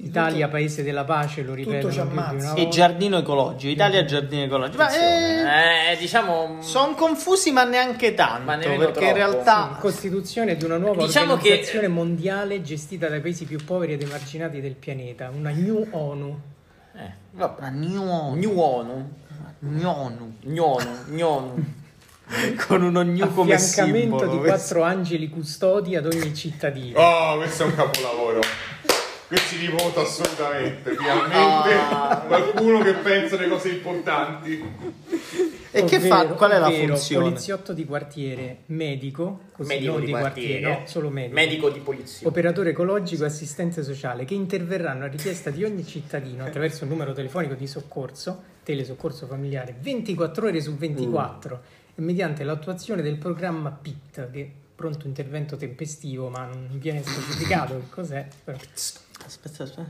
[0.00, 2.54] Italia, paese della pace, lo una ammazza.
[2.54, 4.80] E giardino ecologico, Italia giardino ecologico.
[4.80, 6.62] Ma eh, diciamo...
[6.62, 9.16] sono confusi ma neanche tanto, Ma nemmeno perché in troppo.
[9.16, 14.02] realtà Costituzione di una nuova Diciamo che- organizzazione mondiale gestita dai paesi più poveri ed
[14.02, 16.40] emarginati del pianeta, una New ONU.
[16.96, 17.60] Eh, vabbè.
[17.62, 19.10] Ma gnu- New ONU.
[19.58, 20.34] gnonu.
[20.42, 21.64] Gnonu, gnonu.
[22.66, 24.32] con uno gnu come Affiancamento simbolo.
[24.42, 26.98] di quattro angeli custodi ad ogni cittadino.
[27.00, 28.40] Oh, questo è un capolavoro.
[29.26, 30.94] Questi li voto assolutamente.
[30.96, 32.24] Finalmente Ah.
[32.26, 34.62] qualcuno che pensa alle cose importanti.
[35.70, 36.26] E che Ovvero- fa?
[36.28, 37.24] Qual è la ovvero funzione?
[37.28, 40.60] Poliziotto di quartiere, medico, così Medico non di di quartiere.
[40.60, 41.34] quartiere, no, solo medico.
[41.34, 42.26] Medico di polizia.
[42.26, 47.12] Operatore ecologico e assistente sociale che interverranno a richiesta di ogni cittadino attraverso un numero
[47.12, 54.30] telefonico di soccorso, telesoccorso familiare, 24 ore su 24 e mediante l'attuazione del programma PIT,
[54.30, 58.26] che è pronto intervento tempestivo, ma non viene specificato che cos'è.
[58.44, 58.56] però.
[59.24, 59.86] Aspetta, aspetta.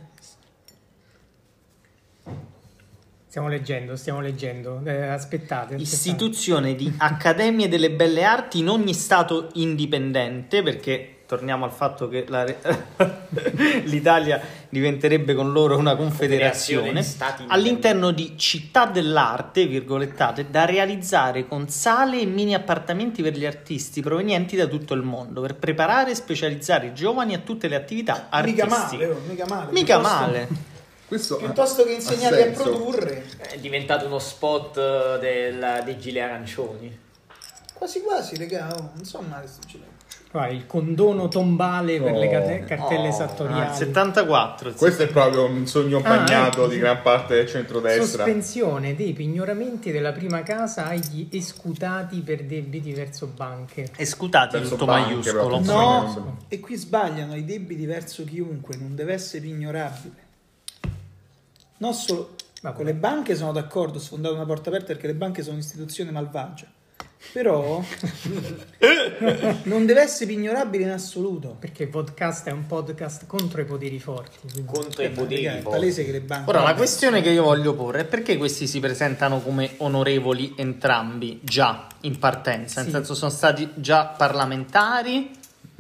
[3.26, 4.80] Stiamo leggendo, stiamo leggendo.
[4.84, 5.74] Eh, aspettate.
[5.74, 5.76] aspettate.
[5.76, 12.24] Istituzione di accademie delle belle arti in ogni stato indipendente, perché torniamo al fatto che
[12.26, 12.42] la
[13.84, 17.04] l'Italia diventerebbe con loro una Confederazione
[17.48, 24.00] all'interno di città dell'arte, virgolettate, da realizzare con sale e mini appartamenti per gli artisti
[24.00, 28.28] provenienti da tutto il mondo, per preparare e specializzare i giovani a tutte le attività
[28.42, 29.06] Mica artistiche.
[29.06, 29.72] male, oh, mica male.
[29.72, 30.48] Mica Piuttosto- male.
[31.08, 36.22] Questo Piuttosto che ha insegnarli a produrre, È diventato uno spot eh, del- dei gilet
[36.22, 36.98] arancioni.
[37.74, 39.66] quasi quasi, regà, oh, non so male sto.
[40.30, 42.30] Qua, il condono tombale per le Oh.
[42.30, 43.04] carte- cartelle Oh.
[43.04, 43.70] Ah, esattoriali.
[43.70, 44.70] il 74.
[44.72, 44.76] sì.
[44.76, 48.04] Questo è proprio un sogno bagnato ecco, di gran parte del centrodestra.
[48.24, 53.88] Sospensione dei pignoramenti della prima casa agli escutati per debiti verso banche.
[53.96, 55.60] Escutati Verso tutto banche, maiuscolo.
[55.60, 55.60] però.
[55.60, 56.36] No, Insomma.
[56.48, 60.26] e qui sbagliano i debiti verso chiunque, non deve essere ignorabile.
[61.78, 62.76] Non solo Vabbè.
[62.76, 66.66] con le banche sono d'accordo, sfondare una porta aperta perché le banche sono un'istituzione malvagia.
[67.32, 67.82] Però
[69.64, 71.56] non deve essere ignorabile in assoluto.
[71.58, 74.36] Perché il podcast è un podcast contro i poteri forti.
[74.40, 75.78] quindi- Contro i Eh, poteri raga, è forti.
[75.78, 78.78] palese che le banche Ora, la questione che io voglio porre è perché questi si
[78.80, 82.94] presentano come onorevoli entrambi già in partenza, nel Sì.
[82.96, 85.30] senso sono stati già parlamentari.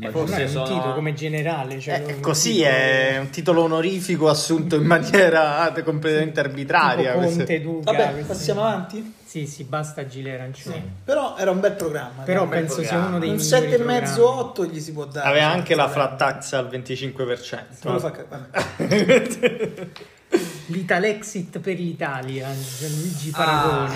[0.00, 0.64] E Ormai forse è un sono...
[0.66, 1.80] titolo come generale.
[1.80, 7.12] Cioè Eh, così titolo è un titolo onorifico assunto in maniera completamente arbitraria.
[7.14, 7.90] tipo Conte, Duca.
[7.92, 9.14] Vabbè, questi- passiamo avanti?
[9.28, 10.82] Sì, sì, basta Gile Arancioni.
[11.04, 12.22] Però era un bel programma.
[12.22, 13.08] Però un bel penso sia programma.
[13.08, 14.20] uno dei un migliori 7,5 programmi.
[14.20, 15.28] 8 gli si può dare.
[15.28, 17.66] Aveva anche la Sì, flat tax al 25%.
[17.82, 19.86] Non lo fa ca- vabbè.
[20.68, 23.94] L'Italexit per l'Italia, Gianluigi Paragone.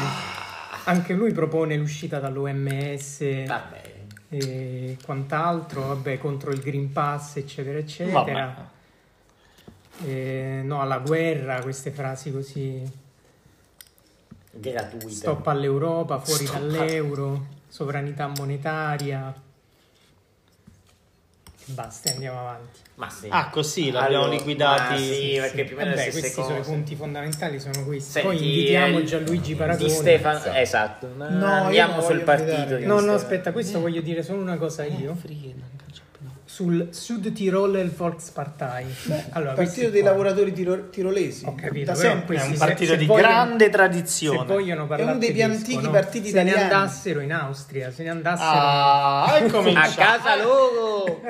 [0.85, 3.83] Anche lui propone l'uscita dall'OMS Vabbè.
[4.29, 8.71] e quant'altro, vabbè, contro il Green Pass, eccetera, eccetera.
[10.05, 13.01] Eh, no alla guerra, queste frasi così.
[14.53, 15.11] Gratuite.
[15.11, 16.61] Stop all'Europa, fuori Stop.
[16.61, 19.35] dall'euro, sovranità monetaria.
[21.65, 22.81] E basta, andiamo avanti.
[22.97, 23.29] Ma sì.
[23.31, 24.99] Ah, così l'abbiamo Allora, liquidati.
[25.03, 26.53] sì, perché più o meno Vabbè, le stesse questi cose.
[26.53, 28.11] sono i punti fondamentali, sono questi.
[28.11, 29.85] Senti, Poi invitiamo eh, Gianluigi Paragone.
[29.89, 31.07] Di Stefano, esatto.
[31.07, 32.79] io Andiamo non sul voglio partito.
[32.81, 35.17] No, no, aspetta, questo voglio dire solo una cosa io.
[36.53, 38.85] Sul Sud Tiroler Volkspartei.
[39.31, 41.47] Allora, Partito dei qua- lavoratori tiro- tirolesi.
[41.47, 42.37] Ho capito, Da sempre.
[42.37, 44.45] È un se- partito se di vogliono- grande Se tradizione.
[44.45, 45.91] vogliono parlare È uno dei più antichi no?
[45.91, 46.73] partiti se ne italiani.
[46.75, 49.95] andassero in Austria, se ne andassero Ah, è A cominciato.
[49.97, 51.21] casa loro!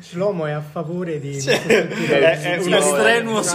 [0.00, 1.60] Shlomo è a favore di è,
[2.40, 2.70] è un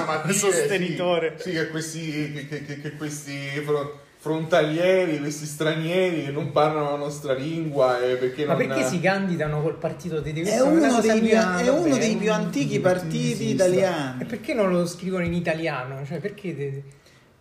[0.05, 1.36] mattina, sostenitore.
[1.38, 3.36] Sì, sì, che questi, che, che- che- questi
[4.21, 8.67] frontalieri, questi stranieri che non parlano la nostra lingua e perché Ma non...
[8.67, 10.51] perché si candidano col partito tedesco?
[10.53, 13.65] È uno, dei più, è uno dei più antichi partiti sinistra.
[13.65, 14.25] E italiani.
[14.25, 16.05] perché non lo scrivono in italiano?
[16.05, 16.84] Cioè, perché, de-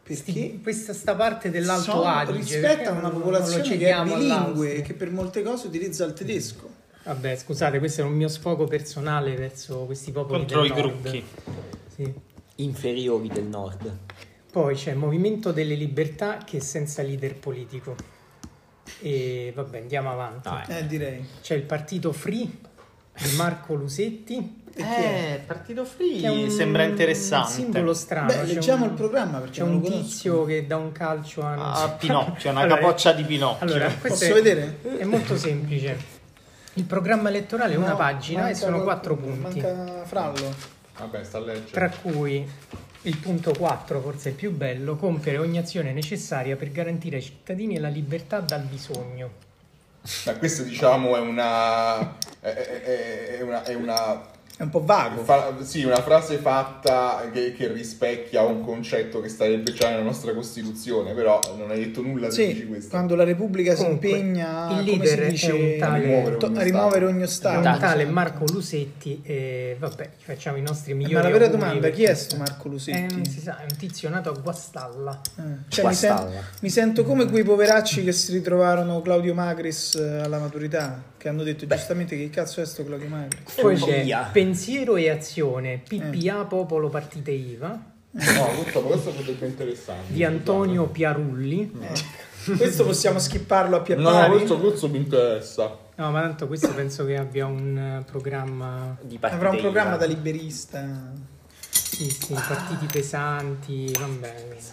[0.02, 3.76] Perché sti- questa sta parte dell'Alto sono- Adige perché rispettano una non- non lo popolazione
[3.76, 6.66] che è bilingue e che per molte cose utilizza il tedesco.
[7.04, 10.80] Vabbè, scusate, questo è un mio sfogo personale verso questi popoli Contro i nord.
[10.80, 11.24] gruppi.
[11.94, 12.10] Sì.
[12.56, 13.96] Inferiori del nord.
[14.50, 17.94] Poi c'è il Movimento delle Libertà che è senza leader politico.
[19.00, 20.48] E vabbè, andiamo avanti.
[20.48, 20.78] Dai.
[20.78, 21.24] Eh, direi.
[21.40, 22.48] C'è il partito Free
[23.20, 24.58] di Marco Lusetti.
[24.74, 25.32] E è?
[25.34, 27.50] Eh, partito che è free un sembra interessante.
[27.52, 28.26] simbolo strano.
[28.28, 30.02] Beh, c'è leggiamo un- il programma perché C'è un conosco.
[30.02, 31.82] tizio che dà un calcio a.
[31.82, 33.66] A Pinocchio, una Allora, capoccia di Pinocchio.
[33.66, 34.78] Allora, Posso è, vedere?
[34.98, 36.18] è molto semplice.
[36.74, 40.54] Il programma elettorale è una No, pagina e sono quattro punti, Manca Frallo.
[40.98, 41.70] Vabbè, sta a leggere.
[41.70, 42.46] tra cui
[43.02, 47.78] il punto 4, forse il più bello, compiere ogni azione necessaria per garantire ai cittadini
[47.78, 49.30] la libertà dal bisogno.
[50.26, 52.16] Ma questo diciamo è una...
[52.40, 53.62] è, è- è una...
[53.64, 55.24] È una È un po' vago.
[55.24, 60.34] fa- sì, una frase fatta che, che rispecchia un concetto che starebbe già nella nostra
[60.34, 62.90] Costituzione, però non hai detto nulla se dici Sì, questo.
[62.90, 66.36] quando la Repubblica si Comunque, impegna il come leader si è dice, un tale- rimuovere
[66.36, 67.68] to- ogni a rimuovere ogni È Stato.
[67.68, 68.04] un tale.
[68.04, 72.02] Marco Lusetti e vabbè, ci facciamo i nostri Eh, migliori Ma la vera domanda, chi
[72.04, 73.14] è sto Marco Eh, Lusetti?
[73.14, 75.18] non si sa, è un tizio nato a Guastalla.
[75.38, 76.40] Eh, cioè, mi, sen- Guastalla.
[76.60, 81.42] mi sento come quei poveracci che si ritrovarono Claudio Magris eh, alla maturità, che hanno
[81.44, 83.54] detto giustamente che cazzo è sto Claudio Magris.
[83.58, 84.02] Poi c'è
[84.50, 85.78] pensiero e azione, Eh.
[85.78, 90.00] PPA Popolo Partite IVA No, questo, questo potrebbe interessare.
[90.08, 91.70] di Antonio Piarulli.
[92.56, 94.30] Questo possiamo skipparlo a No, Pierpari?
[94.32, 95.76] questo, questo mi interessa.
[95.94, 100.06] No, ma tanto questo penso che abbia un eh, programma, Di Avrà un programma da
[100.06, 101.12] liberista.
[101.70, 104.46] sì, sì, partiti pesanti, vabbè.
[104.48, 104.64] non ci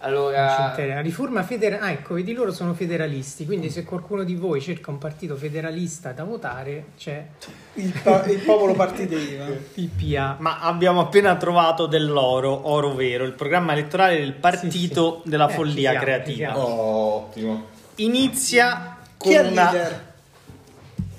[0.00, 0.74] Allora.
[0.76, 4.92] La riforma federale, ah ecco, vedi loro sono federalisti, quindi se qualcuno di voi cerca
[4.92, 7.26] un partito federalista da votare c'è
[7.74, 9.46] Il, pa- il popolo partite IVA.
[9.74, 10.36] PPA.
[10.38, 15.28] Ma abbiamo appena trovato dell'oro, oro vero, il programma elettorale del partito Sì, sì.
[15.30, 16.58] della Eh, follia siamo, creativa.
[16.58, 17.66] Oh, ottimo.
[17.96, 19.70] Inizia con Chi è il una...
[19.72, 20.06] leader?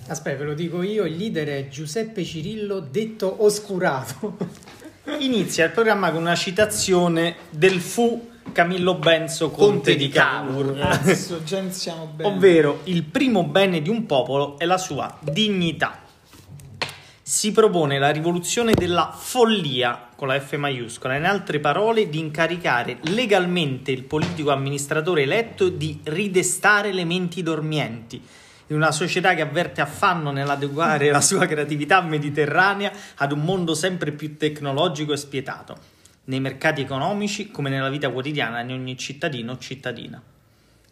[0.08, 4.38] Aspetta, ve lo dico io, il leader è Giuseppe Cirillo, detto Oscurato.
[5.20, 10.80] Inizia il programma con una citazione del fu Camillo Benso, conte, Conte di Cavour.
[10.80, 12.30] Adesso già iniziamo bene.
[12.30, 16.00] Ovvero, il primo bene di un popolo è la sua dignità.
[17.22, 22.98] Si propone la rivoluzione della follia, con la F maiuscola, in altre parole, di incaricare
[23.02, 28.20] legalmente il politico amministratore eletto di ridestare le menti dormienti.
[28.68, 34.12] In una società che avverte affanno nell'adeguare la sua creatività mediterranea ad un mondo sempre
[34.12, 35.78] più tecnologico e spietato,
[36.30, 40.22] nei mercati economici come nella vita quotidiana di ogni cittadino o cittadina.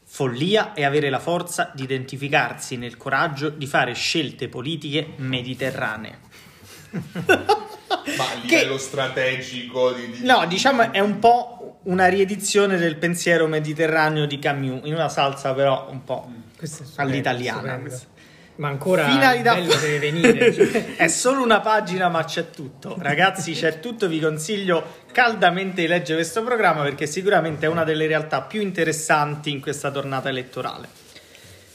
[0.04, 6.20] Follia è avere la forza di identificarsi nel coraggio di fare scelte politiche mediterranee.
[6.90, 10.10] Ma a livello strategico di...
[10.10, 15.10] di- No, diciamo è un po' una riedizione del pensiero mediterraneo di Camus, in una
[15.10, 17.82] salsa però un po' stupendo, all'italiana.
[18.58, 20.54] Ma ancora Finalità- bello deve venire.
[20.54, 20.96] cioè.
[20.98, 22.96] è solo una pagina, ma c'è tutto.
[23.00, 24.08] Ragazzi, c'è tutto.
[24.08, 29.52] Vi consiglio caldamente di leggere questo programma perché sicuramente è una delle realtà più interessanti
[29.52, 30.88] in questa tornata elettorale.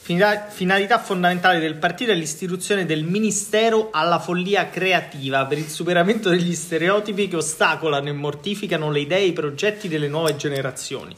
[0.04, 6.28] Finalità, finalità fondamentale del partito è l'istituzione del Ministero alla follia creativa per il superamento
[6.28, 11.14] degli stereotipi che ostacolano e mortificano le idee e i progetti delle nuove generazioni.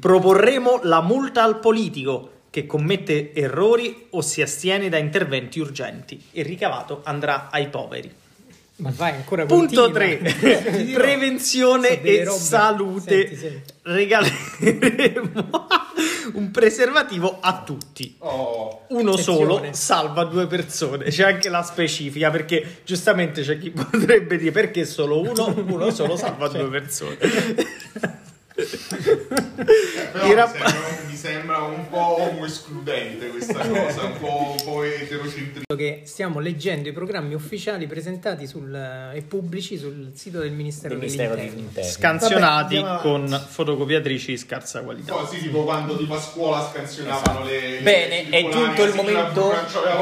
[0.00, 6.20] Proporremo la multa al politico che commette errori o si astiene da interventi urgenti.
[6.32, 8.10] Il ricavato andrà ai poveri.
[8.76, 10.16] Ma vai, ancora Punto continua.
[10.30, 10.92] 3.
[10.94, 12.38] Prevenzione e robe.
[12.38, 13.26] salute.
[13.26, 13.72] Senti, senti.
[13.82, 15.48] Regaleremo
[16.34, 18.14] un preservativo a tutti.
[18.18, 19.38] Oh, Uno Attenzione.
[19.38, 21.06] solo salva due persone.
[21.06, 26.16] C'è anche la specifica perché giustamente c'è chi potrebbe dire perché solo uno, uno solo
[26.16, 27.16] salva due persone.
[30.12, 34.54] Però I mi, rap- sembra, mi sembra un po' omo escludente questa cosa, un po',
[34.58, 35.74] un po' eterocentrista.
[35.76, 38.74] che stiamo leggendo i programmi ufficiali presentati sul,
[39.14, 41.56] e pubblici sul sito del Ministero del Ministero dell'Interno.
[41.60, 41.90] dell'Interno.
[41.90, 45.12] Scansionati Vabbè, con fotocopiatrici di scarsa qualità.
[45.14, 48.94] No, sì, tipo quando tipo a scuola scansionavano le, le Bene, è circolari, giunto il
[48.94, 49.54] momento,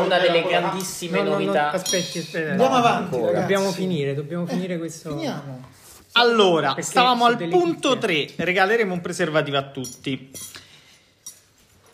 [0.05, 1.71] una delle grandissime No, no, no, novità.
[1.71, 2.51] aspetti, aspetta.
[2.53, 3.19] Andiamo No, avanti.
[3.19, 5.11] Dobbiamo finire, dobbiamo finire questo.
[5.11, 5.75] Finiamo.
[6.19, 8.35] Allora, Perché stavamo al punto chicche.
[8.35, 8.45] 3.
[8.45, 10.31] Regaleremo un preservativo a tutti.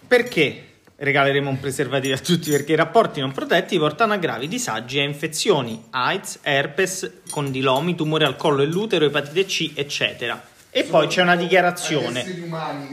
[0.06, 2.50] Perché regaleremo un preservativo a tutti?
[2.50, 8.24] Perché i rapporti non protetti portano a gravi disagi e infezioni, AIDS, herpes, condilomi, tumore
[8.24, 10.40] al collo e l'utero, epatite C, eccetera.
[10.70, 12.24] E poi c'è una dichiarazione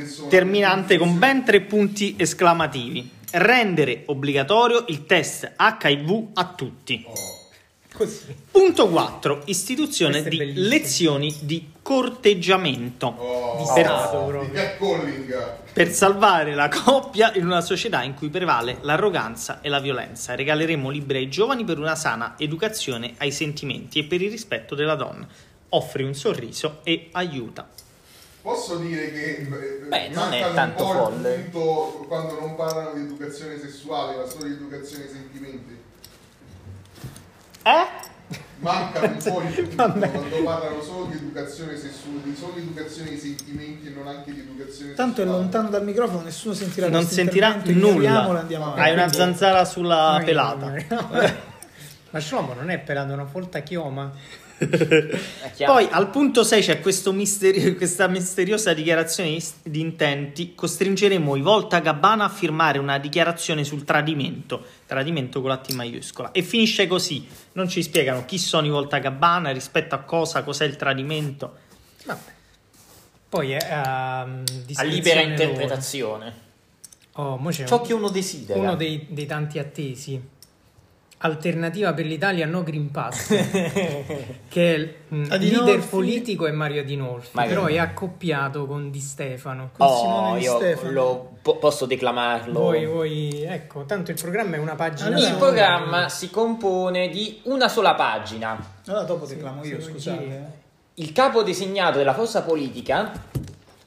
[0.07, 3.17] sono- terminante con ben tre punti esclamativi.
[3.31, 7.03] Rendere obbligatorio il test HIV a tutti.
[7.05, 7.38] Oh.
[7.99, 8.33] Così.
[8.49, 9.41] Punto 4.
[9.45, 10.69] Istituzione Questo è di bellissimo.
[10.69, 13.07] lezioni di corteggiamento.
[13.07, 14.51] Oh, Di Per- Stato di proprio.
[14.53, 15.57] catcalling.
[15.73, 20.33] Per salvare la coppia in una società in cui prevale l'arroganza e la violenza.
[20.35, 24.95] Regaleremo libri ai giovani per una sana educazione ai sentimenti e per il rispetto della
[24.95, 25.27] donna.
[25.69, 27.67] Offri un sorriso e aiuta.
[28.41, 31.49] Posso dire che eh, Beh, non è tanto un po' il folle.
[31.51, 35.78] punto quando non parlano di educazione sessuale, ma solo di educazione ai sentimenti.
[37.69, 38.07] Eh?
[38.59, 39.75] Manca un po' il punto
[40.09, 44.41] quando parlano solo di educazione sessuale, di solo educazione ai sentimenti e non anche di
[44.41, 45.41] educazione Tanto è sessuale.
[45.43, 48.39] lontano dal microfono, nessuno sentirà Non sentirà nulla.
[48.39, 48.81] andiamo avanti.
[48.81, 50.73] Hai una zanzara sulla pelata.
[52.11, 54.11] Ma Shlomo non è pelato, è una folta chioma.
[55.65, 60.53] Poi al punto 6 c'è questo misteri- questa misteriosa dichiarazione di- intenti.
[60.55, 64.63] Costringeremo i Volta Gabbana a firmare una dichiarazione sul tradimento.
[64.85, 66.31] Tradimento con la T maiuscola.
[66.31, 67.25] E finisce così.
[67.53, 71.55] Non ci spiegano chi sono i Volta Gabbana, rispetto a cosa, cos'è il tradimento.
[72.05, 72.19] Vabbè.
[73.29, 74.27] Poi è a a
[74.65, 75.29] discrezione libera loro.
[75.31, 76.33] interpretazione.
[77.13, 78.59] Oh, mo c'è Ciò un- che uno desidera.
[78.59, 80.19] uno dei, dei tanti attesi.
[81.21, 83.27] Alternativa per l'Italia no Green Pass.
[84.47, 87.53] che è il mm, leader politico è Mario Adinolfi, Mario.
[87.55, 89.71] però è accoppiato con Di Stefano.
[89.75, 90.91] Con Oh, Simone Di io Stefano.
[90.91, 92.57] lo- po- posso declamarlo.
[92.59, 95.09] Voi, voi, ecco, tanto il programma è una pagina.
[95.09, 98.57] Allora, Il programma si compone di una sola pagina.
[98.87, 100.23] Allora dopo declamo io, se lo scusate.
[100.23, 100.41] eh.
[100.95, 103.11] Il capo designato della forza politica,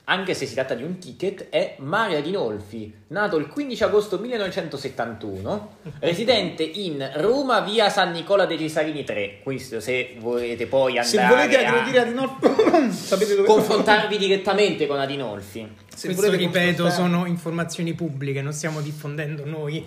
[0.04, 5.76] anche se si tratta di un ticket, è Mario Adinolfi, nato il 15 agosto 1971,
[6.00, 9.40] residente in Roma, via San Nicola dei Cesarini 3.
[9.42, 14.98] Questo se volete poi andare Se volete a aggredire Adinolfi, sapete dove confrontarvi direttamente con
[14.98, 15.68] Adinolfi.
[15.94, 19.84] Se Questo, volete ripeto, confrontare- sono informazioni pubbliche, non stiamo diffondendo noi.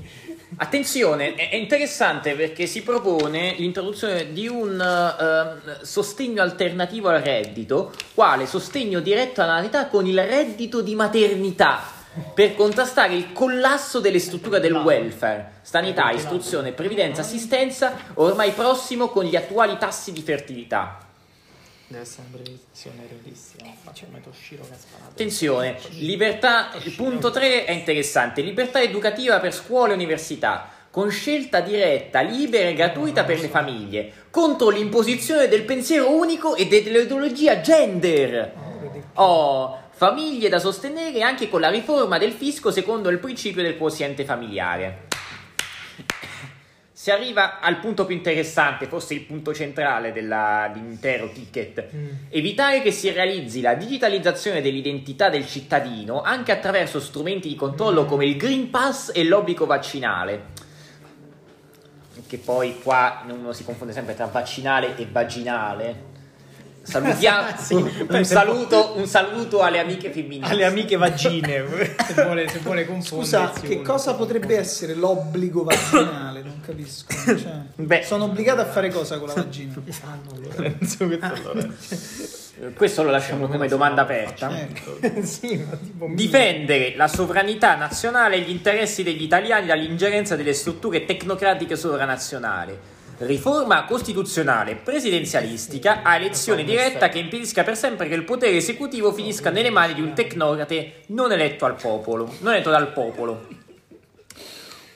[0.58, 8.46] Attenzione, è interessante perché si propone l'introduzione di un ehm, sostegno alternativo al reddito, quale
[8.46, 11.95] sostegno diretto alla natalità con il reddito di maternità,
[12.34, 19.26] per contrastare il collasso delle strutture del welfare, sanità, istruzione, previdenza, assistenza, ormai prossimo con
[19.26, 21.00] gli attuali tassi di fertilità.
[21.88, 23.66] Deve essere una previsione realistica.
[23.84, 25.10] Faccio che ha sparato.
[25.12, 31.60] Attenzione, libertà, il punto 3 è interessante, libertà educativa per scuole e università, con scelta
[31.60, 38.54] diretta, libera e gratuita per le famiglie, contro l'imposizione del pensiero unico e dell'ideologia gender.
[39.16, 44.26] Oh, famiglie da sostenere anche con la riforma del fisco secondo il principio del quoziente
[44.26, 45.08] familiare.
[46.92, 51.88] Si arriva al punto più interessante, forse il punto centrale della- dell'intero ticket.
[52.30, 58.26] Evitare che si realizzi la digitalizzazione dell'identità del cittadino anche attraverso strumenti di controllo come
[58.26, 60.54] il Green Pass e l'obbligo vaccinale.
[62.28, 66.14] Che poi qua uno si confonde sempre tra vaccinale e vaginale.
[66.86, 70.46] Salutiamo, Sì, un, saluto, un saluto alle amiche femminili.
[70.46, 71.66] Alle amiche vagine.
[72.06, 76.44] Se vuole, se vuole Scusa, che cosa potrebbe essere l'obbligo vaginale?
[76.44, 77.14] Non capisco.
[77.26, 78.04] Cioè, Beh.
[78.04, 79.74] sono obbligato a fare cosa con la vagina?
[80.56, 81.68] Penso che allora.
[82.74, 84.52] Questo lo lasciamo come domanda aperta.
[84.58, 85.00] Ecco.
[85.24, 91.04] sì, ma tipo Difendere la sovranità nazionale e gli interessi degli italiani dall'ingerenza delle strutture
[91.04, 92.78] tecnocratiche sovranazionali.
[93.18, 99.50] Riforma costituzionale presidenzialistica a elezione diretta che impedisca per sempre che il potere esecutivo finisca
[99.50, 103.48] nelle mani di un tecnocrate non eletto al popolo, non eletto dal popolo.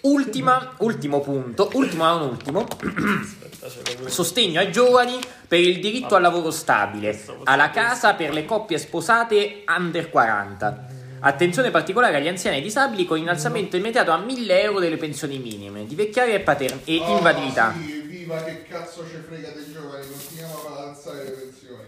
[0.01, 2.67] Ultima, ultimo punto, ultimo ma non ultimo,
[4.07, 9.63] sostegno ai giovani per il diritto al lavoro stabile, alla casa per le coppie sposate
[9.65, 10.87] under 40.
[11.21, 15.37] Attenzione particolare agli anziani e ai disabili con innalzamento immediato a 1000 euro delle pensioni
[15.37, 17.98] minime di vecchiaia e, pater- e Oh, invalidità.
[18.29, 21.83] Sì, viva che cazzo ci frega dei giovani, continuiamo ad alzare le pensioni.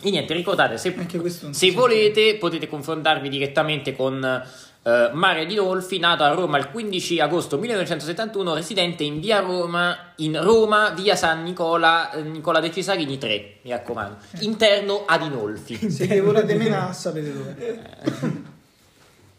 [0.00, 0.94] E niente, ricordate, se,
[1.50, 7.58] se volete potete confrontarvi direttamente con eh, Mario Adinolfi, nato a Roma il 15 agosto
[7.58, 13.56] 1971, residente in via Roma, in Roma, via San Nicola, eh, Nicola De Cesarini 3,
[13.62, 14.18] mi raccomando.
[14.40, 15.90] Interno Adinolfi.
[15.90, 18.56] Se che volete menare, sapete dove.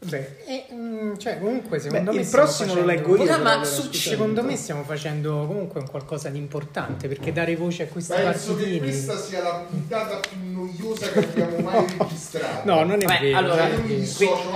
[0.02, 3.16] Beh, e, mm, cioè, comunque, Beh, secondo me il prossimo lo facendo- leggo io.
[3.18, 3.92] Programma però, su-.
[3.92, 8.56] Secondo me stiamo facendo comunque un qualcosa di importante perché dare voce a questi Penso
[8.56, 8.80] che partitini.
[8.80, 12.62] questa sia la puntata più noiosa che abbiamo mai registrato.
[12.64, 13.38] No, non è Beh, vero.
[13.38, 13.96] allora, è qui-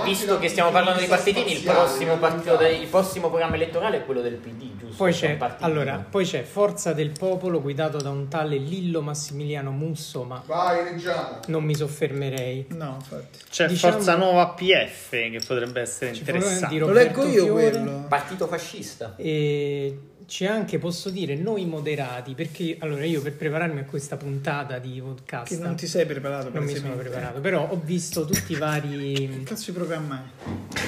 [0.04, 4.22] visto che stiamo parlando di partitini, il prossimo, partito il prossimo programma elettorale è quello
[4.22, 4.96] del PD, giusto?
[4.96, 10.22] Poi c'è, allora, poi c'è Forza del Popolo guidato da un tale Lillo Massimiliano Musso,
[10.24, 11.02] ma Vai,
[11.48, 12.66] non mi soffermerei.
[12.70, 13.38] No, infatti.
[13.50, 16.78] C'è Diciamo- Forza Nuova PF che potrebbe essere Ci interessante.
[16.78, 18.06] Lo leggo io quello.
[18.08, 19.14] Partito fascista.
[19.16, 24.78] E c'è anche, posso dire, noi moderati, perché allora io per prepararmi a questa puntata
[24.78, 28.52] di podcast Che non ti sei preparato non mi sono preparato, però ho visto tutti
[28.52, 30.22] i Che vari cazzo di programma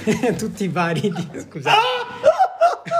[0.04, 0.34] è?
[0.36, 1.12] tutti i vari
[1.48, 1.72] scusa.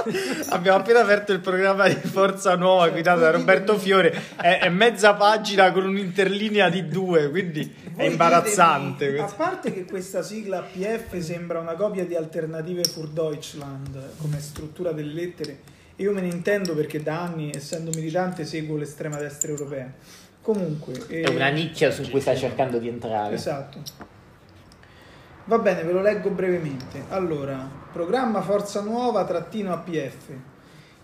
[0.51, 4.13] Abbiamo appena aperto il programma di Forza Nuova guidato da Roberto Fiore.
[4.37, 9.07] È, è mezza pagina con un'interlinea di due, quindi è imbarazzante.
[9.11, 14.41] ditemi, a parte che questa sigla APF sembra una copia di Alternative für Deutschland come
[14.41, 15.59] struttura delle lettere,
[15.97, 19.93] io me ne intendo perché da anni, essendo militante, seguo l'estrema destra europea.
[20.43, 23.35] Comunque, È eh, una nicchia su cui stai cercando di entrare.
[23.35, 23.81] Esatto.
[25.45, 27.05] Va bene, ve lo leggo brevemente.
[27.09, 30.31] Allora, programma Forza Nuova trattino APF.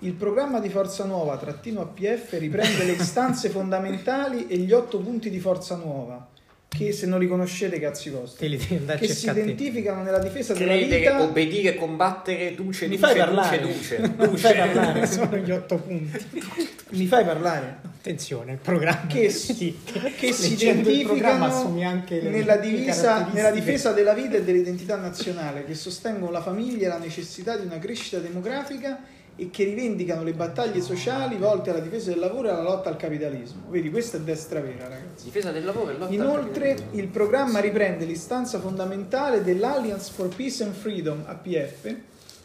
[0.01, 5.31] Il programma di Forza Nuova trattino APF riprende le istanze fondamentali e gli otto punti
[5.31, 6.29] di Forza Nuova,
[6.75, 10.99] che se non li conoscete cazzi vostri, a che si identificano nella difesa della Credere,
[11.01, 11.23] vita.
[11.23, 13.61] obbedire, combattere, duce, Mi duce, fai duce, parlare?
[13.61, 15.07] duce, Mi fai parlare?
[15.13, 16.27] Sono gli otto punti.
[16.91, 17.79] Mi fai parlare?
[17.85, 19.79] Attenzione, il programma Che, Sì.
[20.19, 21.73] che si identificano
[22.21, 26.99] nella, divisa, nella difesa della vita e dell'identità nazionale, che sostengono la famiglia e la
[26.99, 28.99] necessità di una crescita demografica
[29.37, 32.97] e che rivendicano le battaglie sociali volte alla difesa del lavoro e alla lotta al
[32.97, 33.63] capitalismo.
[33.69, 35.25] Vedi, questa è destra vera, ragazzi.
[35.25, 40.63] Difesa del lavoro e lotta al Inoltre, il programma riprende l'istanza fondamentale dell'Alliance for Peace
[40.63, 41.95] and Freedom, APF,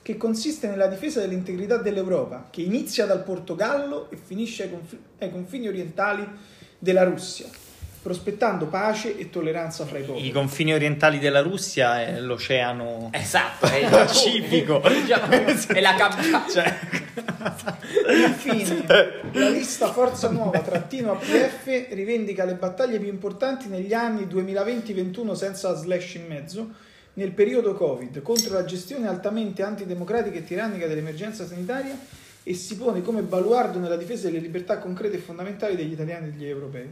[0.01, 4.71] che consiste nella difesa dell'integrità dell'Europa, che inizia dal Portogallo e finisce
[5.19, 6.25] ai confini orientali
[6.79, 7.47] della Russia,
[8.07, 10.31] prospettando pace e tolleranza fra i I popoli.
[10.31, 14.79] confini orientali della Russia è l'oceano Esatto, è il Pacifico.
[14.87, 16.49] Diciamo, è la Kamchatka.
[16.49, 16.79] Cioè,
[18.25, 18.85] Infine,
[19.33, 25.75] la lista Forza Nuova trattino APF rivendica le battaglie più importanti negli anni 2020-21 senza
[25.75, 26.69] slash in mezzo,
[27.15, 31.97] nel periodo Covid, contro la gestione altamente antidemocratica e tirannica dell'emergenza sanitaria
[32.41, 36.31] e si pone come baluardo nella difesa delle libertà concrete e fondamentali degli italiani e
[36.31, 36.87] degli europei.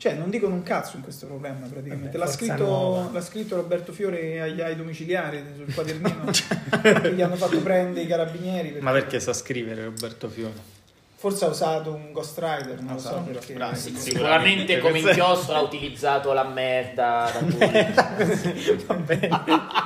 [0.00, 2.16] Cioè, non dicono un cazzo in questo programma praticamente.
[2.16, 7.00] Vabbè, L'ha scritto, l'ha scritto Roberto Fiore agli ai domiciliari sul quadernino Cioè.
[7.02, 8.78] che gli hanno fatto prendere i carabinieri.
[8.80, 10.78] ma perché sa scrivere Roberto Fiore?
[11.20, 13.52] Forse ha usato un Ghost Rider, non lo so perché.
[13.52, 13.74] Bravo.
[13.74, 17.30] Sì, sicuramente come inchiostro ha utilizzato la merda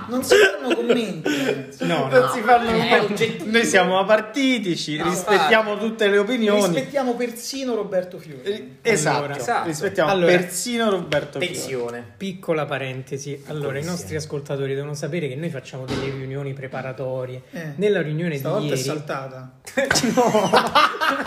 [0.09, 1.29] Non si fanno commenti.
[1.45, 1.87] ragazzi.
[1.87, 2.29] No, Non no.
[2.33, 3.43] si fanno è commenti.
[3.51, 6.61] Noi siamo apartitici, No, rispettiamo tutte le opinioni.
[6.67, 8.43] Rispettiamo persino Roberto Fiore.
[8.45, 9.37] Eh, Esatto, Allora.
[9.37, 9.67] Esatto.
[9.67, 10.37] rispettiamo Allora.
[10.37, 11.47] persino Roberto Fiore.
[11.47, 12.05] Attenzione.
[12.17, 17.43] Piccola parentesi, allora i nostri ascoltatori devono sapere che noi facciamo delle riunioni preparatorie.
[17.51, 17.73] Eh.
[17.75, 19.51] Nella riunione Stavolta di è ieri, saltata.
[19.95, 20.13] Ci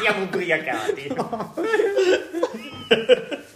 [0.00, 1.06] siamo ubriacati.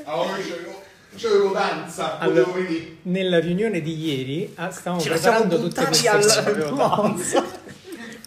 [0.04, 0.82] Allora c'avevo,
[1.16, 2.52] c'avevo danza, Allora,
[3.02, 7.40] nella riunione di ieri ah, stavamo Ce preparando tutte queste al- cose.
[7.42, 7.46] No,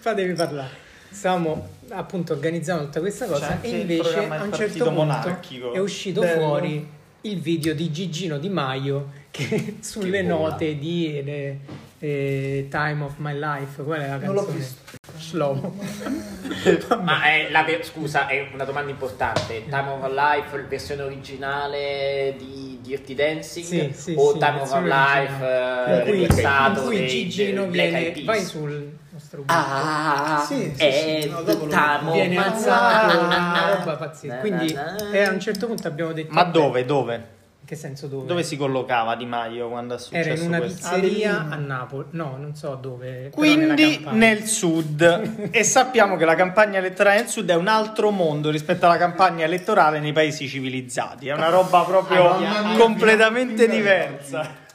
[0.01, 0.85] Fatemi parlare.
[1.09, 5.73] Stavamo appunto organizzando tutta questa cosa e invece a un certo punto monarchico.
[5.73, 6.39] è uscito Bello.
[6.41, 6.87] fuori
[7.21, 11.59] il video di Gigino Di Maio che sulle Che note di eh,
[11.99, 14.57] eh, Time of My Life, qual è la Non l'ho canzone?
[14.57, 14.81] visto.
[15.27, 15.73] Shlomo.
[17.03, 19.65] Ma è la ver- scusa, è una domanda importante.
[19.67, 25.45] Time of Life, versione originale di Dirty Dancing Sì, sì, o sì, Time of Life
[25.45, 30.43] eh, in cui, remixato in cui dei- Gigino dei viene vai sul nostro gruppo Ah,
[30.47, 35.11] Sì, sì, è sì, no, lo- viene una roba pazzesca quindi na, na.
[35.11, 36.85] e a un certo punto abbiamo detto Ma dove?
[36.85, 37.35] Dove?
[37.67, 38.25] Che senso dove?
[38.25, 40.89] Dove si collocava Di Maio quando è successo era in una questo?
[40.89, 41.53] pizzeria Avellino.
[41.53, 47.17] a Napoli no non so dove Quindi nel sud e sappiamo che la campagna elettorale
[47.19, 51.49] nel sud è un altro mondo rispetto alla campagna elettorale nei paesi civilizzati, è una
[51.49, 54.65] roba proprio Ah, mia, completamente fino a- diversa.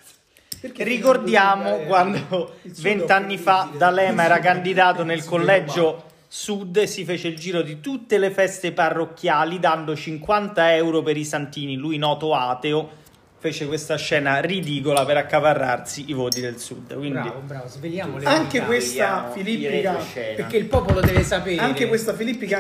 [0.61, 3.69] Perché Ricordiamo quando vent'anni fa.
[3.77, 8.73] D'Alema era candidato nel collegio sud e si fece il giro di tutte le feste
[8.73, 13.01] parrocchiali dando 50 euro per i santini, lui noto ateo
[13.37, 16.95] fece questa scena ridicola per accaparrarsi i voti del sud.
[16.95, 18.65] Quindi bravo bravo sveliamo le Anche verità.
[18.65, 19.99] questa filippica
[20.37, 22.57] perché il popolo deve sapere Anche questa filippica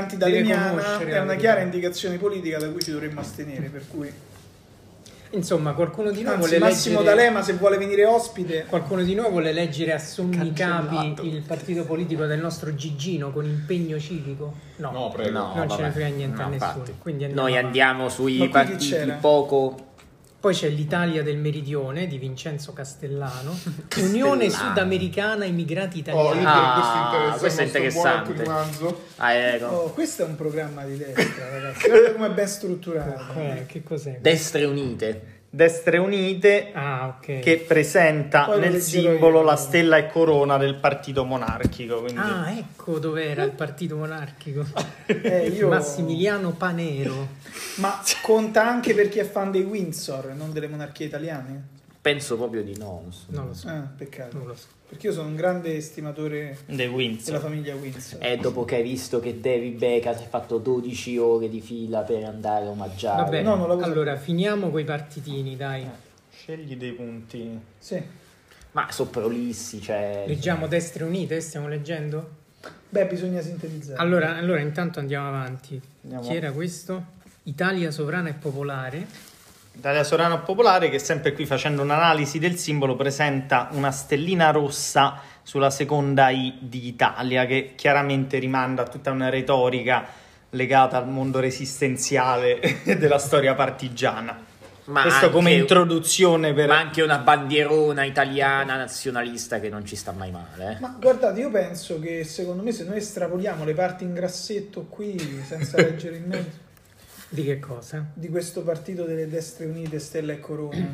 [0.69, 4.13] conoscere è una chiara indicazione politica da cui ci dovremmo astenere, per cui
[5.33, 9.15] insomma qualcuno di noi Anzi, vuole Massimo leggere D'Alema se vuole venire ospite Qualcuno di
[9.15, 14.53] noi vuole leggere a sommi capi il partito politico del nostro Gigino con impegno civico?
[14.77, 15.31] No, No, prego.
[15.39, 15.83] No, non ce vabbè.
[15.83, 16.85] ne frega niente No, a nessuno.
[17.03, 17.67] andiamo Noi avanti.
[17.67, 19.15] andiamo sui partiti c'era?
[19.15, 19.91] poco
[20.43, 23.57] Poi c'è l'Italia del Meridione di Vincenzo Castellano,
[23.99, 27.31] Unione Sudamericana Immigrati Oh, io Italiani.
[27.31, 28.45] Ah, questo è interessante.
[29.19, 29.67] Ah, ecco.
[29.67, 31.89] Oh, questo è un programma di destra, ragazzi.
[31.89, 33.39] Guarda come è ben strutturato.
[33.39, 34.19] Eh, che cos'è?
[34.21, 35.32] Destre Unite.
[35.55, 37.41] Destre Unite ah, ok.
[37.41, 39.45] che presenta Poi nel simbolo io.
[39.45, 42.01] la stella e corona del partito monarchico.
[42.01, 44.65] Quindi Ah, ecco dov'era il partito monarchico.
[45.05, 47.29] Eh, io- Massimiliano Panero.
[47.77, 51.81] Ma conta anche per chi è fan dei Windsor, non delle monarchie italiane?
[52.03, 53.01] Penso proprio di no.
[53.05, 53.25] non so.
[53.29, 53.69] Non lo so.
[53.69, 54.37] Ah, peccato.
[54.37, 54.67] Non lo so.
[54.89, 56.91] Perché io sono un grande estimatore The
[57.25, 58.19] della famiglia Windsor.
[58.21, 62.01] E dopo che hai visto che David Beckham si è fatto 12 ore di fila
[62.01, 63.23] per andare a omaggiare.
[63.23, 65.89] Vabbè, no, allora finiamo coi partitini, dai.
[66.29, 67.59] Scegli dei punti.
[67.79, 68.03] Sì.
[68.73, 70.25] Ma sono prolissi, cioè...
[70.27, 72.41] Leggiamo Destre Unite, stiamo leggendo?
[72.89, 74.01] Beh, bisogna sintetizzare.
[74.01, 75.81] Allora, allora intanto andiamo avanti.
[76.03, 76.27] Andiamo.
[76.27, 77.05] Chi era questo?
[77.45, 79.07] Italia sovrana e popolare.
[79.75, 85.71] Dalia Sorano Popolare che sempre qui facendo un'analisi del simbolo presenta una stellina rossa sulla
[85.71, 90.07] seconda I di Italia che chiaramente rimanda a tutta una retorica
[90.51, 94.51] legata al mondo resistenziale della storia partigiana.
[94.85, 96.69] Ma Questo come anche- introduzione per...
[96.69, 100.77] Ma anche una bandierona italiana nazionalista che non ci sta mai male.
[100.77, 100.81] eh.
[100.81, 105.43] Ma guardate, io penso che secondo me se noi estrapoliamo le parti in grassetto qui,
[105.47, 106.59] senza leggere in mezzo,
[107.33, 108.05] Di che cosa?
[108.13, 110.87] di questo partito delle destre unite, Stella e Corona.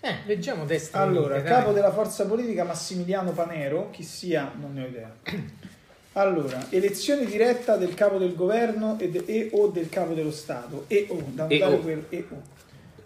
[0.00, 1.48] Eh, leggiamo Destre Allora, Unite.
[1.48, 1.74] capo dai.
[1.74, 5.12] della forza politica Massimiliano Panero, chi sia, non ne ho idea.
[6.16, 10.84] Allora, elezione diretta del capo del governo e, de- e o del capo dello Stato,
[10.86, 12.40] e o, da notare quel e o.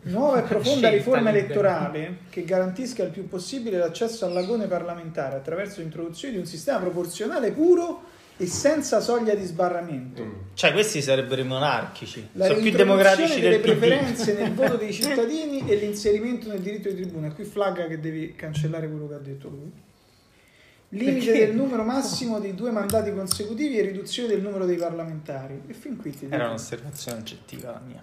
[0.02, 6.34] Nuova e profonda riforma elettorale che garantisca il più possibile l'accesso all'agone parlamentare attraverso l'introduzione
[6.34, 8.02] di un sistema proporzionale puro
[8.40, 10.46] e senza soglia di sbarramento.
[10.54, 12.28] Cioè questi sarebbero i monarchici.
[12.32, 13.64] La Sono più democratici delle del PD.
[13.76, 17.32] preferenze nel voto dei cittadini e l'inserimento nel diritto di tribuna.
[17.32, 19.72] Qui flagga che devi cancellare quello che ha detto lui.
[20.90, 21.46] Limite Perché?
[21.46, 25.60] del numero massimo di due mandati consecutivi e riduzione del numero dei parlamentari.
[25.66, 26.34] E fin qui ti dico.
[26.34, 28.00] Era un'osservazione oggettiva la mia.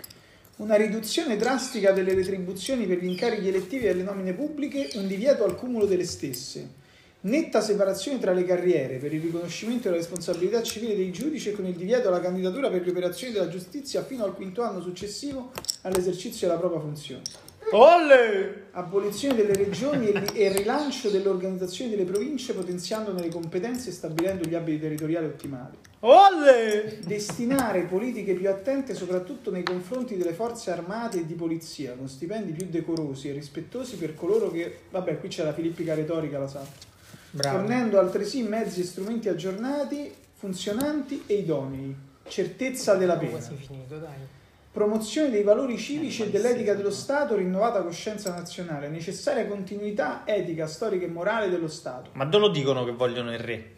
[0.58, 5.46] Una riduzione drastica delle retribuzioni per gli incarichi elettivi e le nomine pubbliche, un divieto
[5.46, 6.84] al cumulo delle stesse.
[7.26, 11.66] Netta separazione tra le carriere per il riconoscimento della responsabilità civile dei giudici e con
[11.66, 15.52] il divieto alla candidatura per le operazioni della giustizia fino al quinto anno successivo
[15.82, 17.24] all'esercizio della propria funzione.
[17.72, 18.66] Olle!
[18.74, 24.82] Abolizione delle regioni e, rilancio dell'organizzazione delle province potenziandone le competenze e stabilendo gli abiti
[24.82, 25.78] territoriali ottimali.
[26.02, 27.00] Olle!
[27.08, 32.52] Destinare politiche più attente soprattutto nei confronti delle forze armate e di polizia, con stipendi
[32.52, 34.82] più decorosi e rispettosi per coloro che...
[34.92, 36.94] Vabbè, qui c'è la filippica retorica, la sa.
[37.36, 37.58] Bravo.
[37.58, 41.94] Fornendo altresì mezzi e strumenti aggiornati, funzionanti e idonei.
[42.28, 43.32] Certezza della pena.
[43.32, 44.34] quasi finito, dai.
[44.72, 51.06] Promozione dei valori civici e dell'etica dello Stato, rinnovata coscienza nazionale, necessaria continuità etica, storica
[51.06, 52.10] e morale dello Stato.
[52.14, 53.72] Ma dove lo dicono che vogliono il re?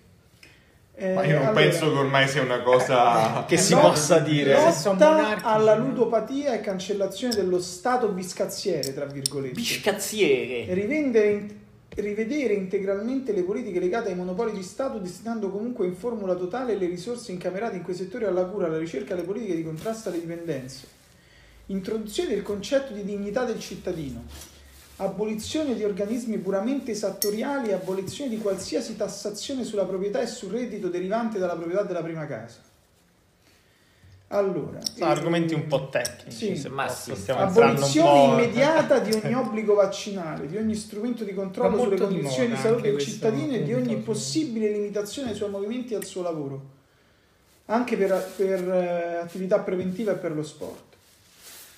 [0.94, 3.46] Eh, Ma io non allora, penso che ormai sia una cosa...
[3.46, 4.54] Che si no, possa dire.
[4.54, 9.54] Lotta alla ludopatia e cancellazione dello Stato biscazziere, tra virgolette.
[9.54, 10.74] Biscazziere.
[10.74, 11.66] Rivendere in-
[11.98, 16.86] rivedere integralmente le politiche legate ai monopoli di Stato, destinando comunque in formula totale le
[16.86, 20.20] risorse incamerate in quei settori alla cura, alla ricerca e alle politiche di contrasto alle
[20.20, 20.86] dipendenze.
[21.68, 24.24] Introduzione del concetto di dignità del cittadino.
[24.98, 30.90] Abolizione di organismi puramente esattoriali e abolizione di qualsiasi tassazione sulla proprietà e sul reddito
[30.90, 32.60] derivante dalla proprietà della prima casa.
[34.30, 36.68] Allora, Sono argomenti un po' tecnici, Sì.
[36.68, 37.16] Ma sì.
[37.16, 38.34] stiamo Abolizione po'...
[38.34, 42.92] immediata di ogni obbligo vaccinale, di ogni strumento di controllo sulle di condizioni di, salute
[42.92, 46.62] del cittadino e di ogni possibile limitazione ai suoi movimenti e al suo lavoro,
[47.68, 50.87] anche per, per, eh, attività preventiva e per lo sport.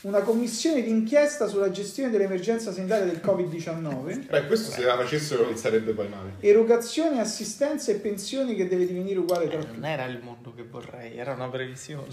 [0.01, 5.57] Una commissione d'inchiesta sulla gestione dell'emergenza sanitaria del Covid-19, Beh, questo se la facessero non
[5.57, 6.31] sarebbe poi male.
[6.39, 9.73] erogazione, assistenza e pensioni che deve divenire uguale tra Eh, tutti.
[9.73, 12.07] non era il mondo che vorrei, era una previsione.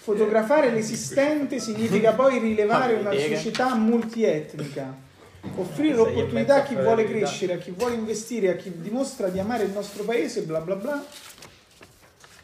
[0.00, 5.02] Fotografare l'esistente significa poi rilevare una società multietnica.
[5.56, 9.64] Offrire l'opportunità a chi vuole crescere, a chi vuole investire, a chi dimostra di amare
[9.64, 11.04] il nostro paese, bla bla bla.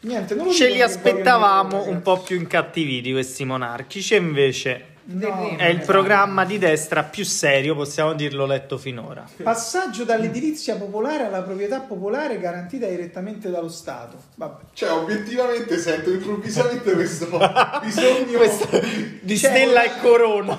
[0.01, 5.57] Niente, non lo Ce li aspettavamo un po' più incattiviti questi monarchici, e invece No,
[5.57, 9.27] è il programma di destra più serio, possiamo dirlo, letto finora.
[9.43, 14.23] Passaggio dall'edilizia popolare alla proprietà popolare garantita direttamente dallo Stato.
[14.37, 14.67] Vabbè.
[14.73, 17.27] Cioè, obiettivamente sento improvvisamente questo
[17.83, 18.39] bisogno...
[19.21, 20.57] Di Cioè, Stella e Corona.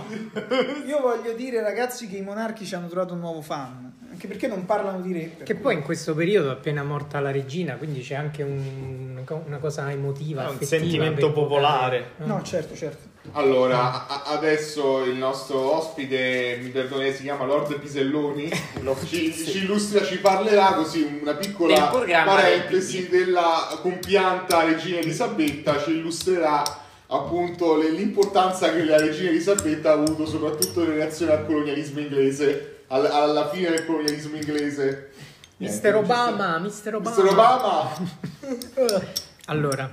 [0.86, 3.91] Io voglio dire, ragazzi, che i monarchi ci hanno trovato un nuovo fan.
[4.24, 5.20] Anche perché non parlano di re.
[5.36, 8.44] per Che cui- poi in questo periodo è appena morta la regina, quindi c'è anche
[8.44, 11.98] un- una cosa emotiva, È un sentimento popolare.
[11.98, 13.10] evocare- No, certo, certo.
[13.32, 18.48] Allora, a- adesso il nostro ospite, mi perdoni, si chiama Lord Piselloni,
[19.10, 25.94] ci, ci illustra, ci parlerà così una piccola parentesi del della compianta regina Elisabetta, ci
[25.94, 26.62] illustrerà
[27.08, 33.06] appunto l'importanza che la regina Elisabetta ha avuto soprattutto in relazione al colonialismo inglese, al-
[33.06, 35.12] alla fine del colonialismo inglese.
[35.58, 37.16] Mister Obama, Mister Obama.
[37.16, 39.10] Mister Obama!
[39.46, 39.90] Allora,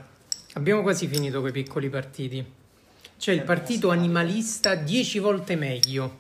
[0.55, 2.45] abbiamo quasi finito con i piccoli partiti.
[3.19, 6.19] C'è il partito animalista 10 volte meglio.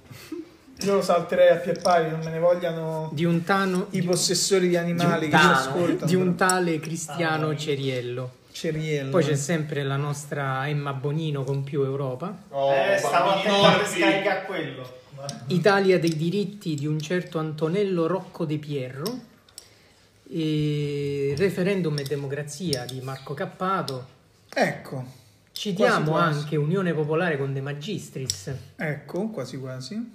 [0.81, 4.68] Io lo salterei a pie pari, non me ne vogliano Di un, tano, i possessori
[4.68, 6.07] di animali un che ci tano, ascoltano.
[6.07, 8.31] di un tale Cristiano Ceriello.
[8.51, 9.11] Ceriello.
[9.11, 12.35] Poi c'è sempre la nostra Emma Bonino con più Europa.
[12.49, 14.97] Oh, eh, stavo attento a quello.
[15.49, 19.21] Italia dei diritti di un certo Antonello Rocco De Pierro.
[20.31, 24.07] E referendum e democrazia di Marco Cappato.
[24.53, 25.05] Ecco,
[25.53, 26.39] Citiamo Quasi, quasi.
[26.43, 28.53] anche Unione Popolare con De Magistris.
[28.77, 30.14] ecco, quasi quasi.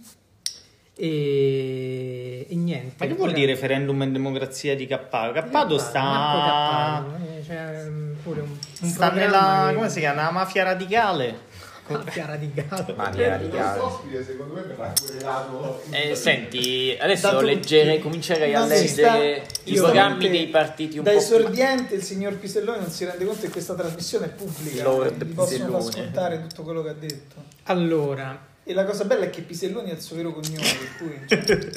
[0.96, 2.94] E, e niente.
[2.98, 5.34] Ma che vuol dire referendum e democrazia di Cappato?
[5.34, 6.02] Cappato sta...
[6.02, 8.50] Marco Cappato, eh, c'è um, pure un,
[8.82, 9.66] un sta nella...
[9.70, 10.24] che- come si chiama?
[10.24, 11.52] La mafia radicale.
[11.88, 12.94] Mafia radicale.
[12.96, 15.84] Mafia ospite secondo me verrà querelato.
[15.90, 21.18] Eh, senti, adesso Da leggerei, comincerei a leggere i programmi dei partiti un Da po'
[21.18, 24.84] esordiente il signor Piselloni non si rende conto che questa trasmissione è pubblica.
[24.84, 25.78] Lord possono Pisellone.
[25.78, 27.36] ascoltare tutto quello che ha detto.
[27.64, 31.22] Allora, E la cosa bella è che Piselloni è il suo vero cognome, per cui...
[31.28, 31.70] cioè,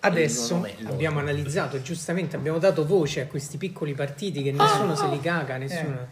[0.00, 5.20] adesso abbiamo analizzato, giustamente abbiamo dato voce a questi piccoli partiti che nessuno se li
[5.20, 5.90] caga, nessuno...
[5.90, 6.06] Ma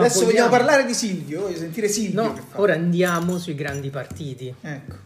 [0.00, 2.22] Adesso vogliamo vogliamo- parlare di Silvio, voglio sentire Silvio.
[2.22, 4.54] No, ora andiamo sui grandi partiti.
[4.60, 4.96] Ecco.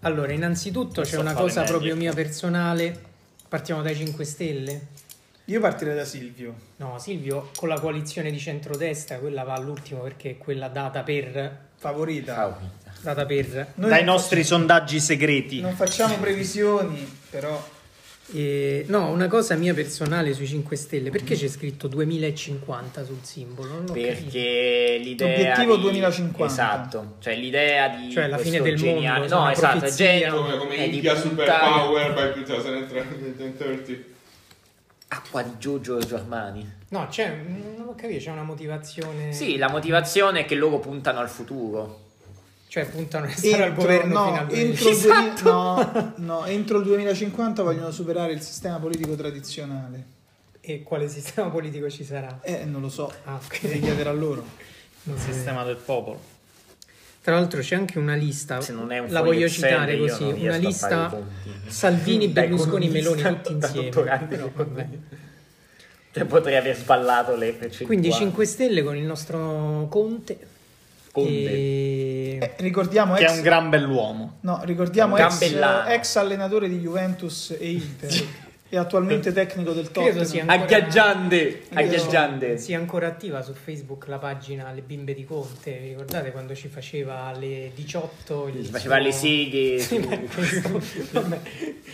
[0.00, 1.72] Allora, innanzitutto Non c'è una cosa meglio.
[1.72, 3.00] proprio mia personale.
[3.48, 4.86] Partiamo dai 5 Stelle.
[5.46, 6.54] Io partirei da Silvio.
[6.76, 11.58] No, Silvio, con la coalizione di centrodestra, quella va all'ultimo perché è quella data per...
[11.76, 12.34] Favorita.
[12.34, 12.74] Favorita.
[13.00, 13.72] Data per...
[13.74, 15.60] Noi Dai nostri sondaggi segreti.
[15.60, 17.74] Non facciamo previsioni, però...
[18.32, 21.10] Eh, no, una cosa mia personale sui 5 Stelle.
[21.10, 23.68] Perché c'è scritto 2050 sul simbolo?
[23.68, 24.06] Non l'ho capito.
[24.06, 25.82] Perché l'idea Obiettivo di...
[25.82, 26.44] 2050.
[26.52, 29.28] Esatto, cioè l'idea di Cioè, la fine del mondo, geniale...
[29.28, 30.06] cioè, No, esatto, è profezia.
[30.06, 34.14] genio Come, come è di India Superpower by 2030.
[35.08, 36.68] Acqua di Giorgio Giorgio Armani.
[36.88, 39.32] No, c'è, non ho capito, c'è una motivazione...
[39.32, 42.05] Sì, la motivazione è che loro puntano al futuro.
[42.68, 45.42] Cioè, puntano a stare al governo no, fino al entro, il 2050.
[45.42, 50.14] 2000 no, no, entro il 2050 vogliono superare il sistema politico tradizionale.
[50.60, 52.40] E quale sistema politico ci sarà?
[52.42, 53.60] Eh, non lo so, Ah, ok.
[53.62, 54.44] devi chiedere a loro.
[55.04, 56.20] Non Il si sistema del popolo.
[57.22, 60.22] Tra l'altro c'è anche una lista, Se non è un la voglio Excel, citare così,
[60.24, 61.22] una lista.
[61.66, 63.88] Salvini, Berlusconi, Meloni tutti insieme.
[63.88, 64.88] Però vabbè.
[66.12, 67.84] Cioè, potrei aver sballato le percentuali.
[67.86, 70.54] Quindi 5 Stelle con il nostro Conte.
[71.16, 71.30] Conte.
[71.30, 72.38] E...
[72.42, 74.36] Eh, ricordiamo Che ex, è un gran bell'uomo.
[74.40, 75.40] no, ricordiamo ex,
[75.88, 80.24] ex allenatore di Juventus e Inter e attualmente tecnico del Tottenham.
[80.24, 82.58] sia ancora- Agghiaggiante, Io- agghiaggiante.
[82.58, 85.78] Sia ancora attiva su Facebook la pagina Le bimbe di Conte.
[85.80, 88.48] Vi ricordate quando ci faceva alle 18?
[88.48, 89.78] il Faceva suo- le seghe.
[89.86, 90.80] Sì, ma questo-.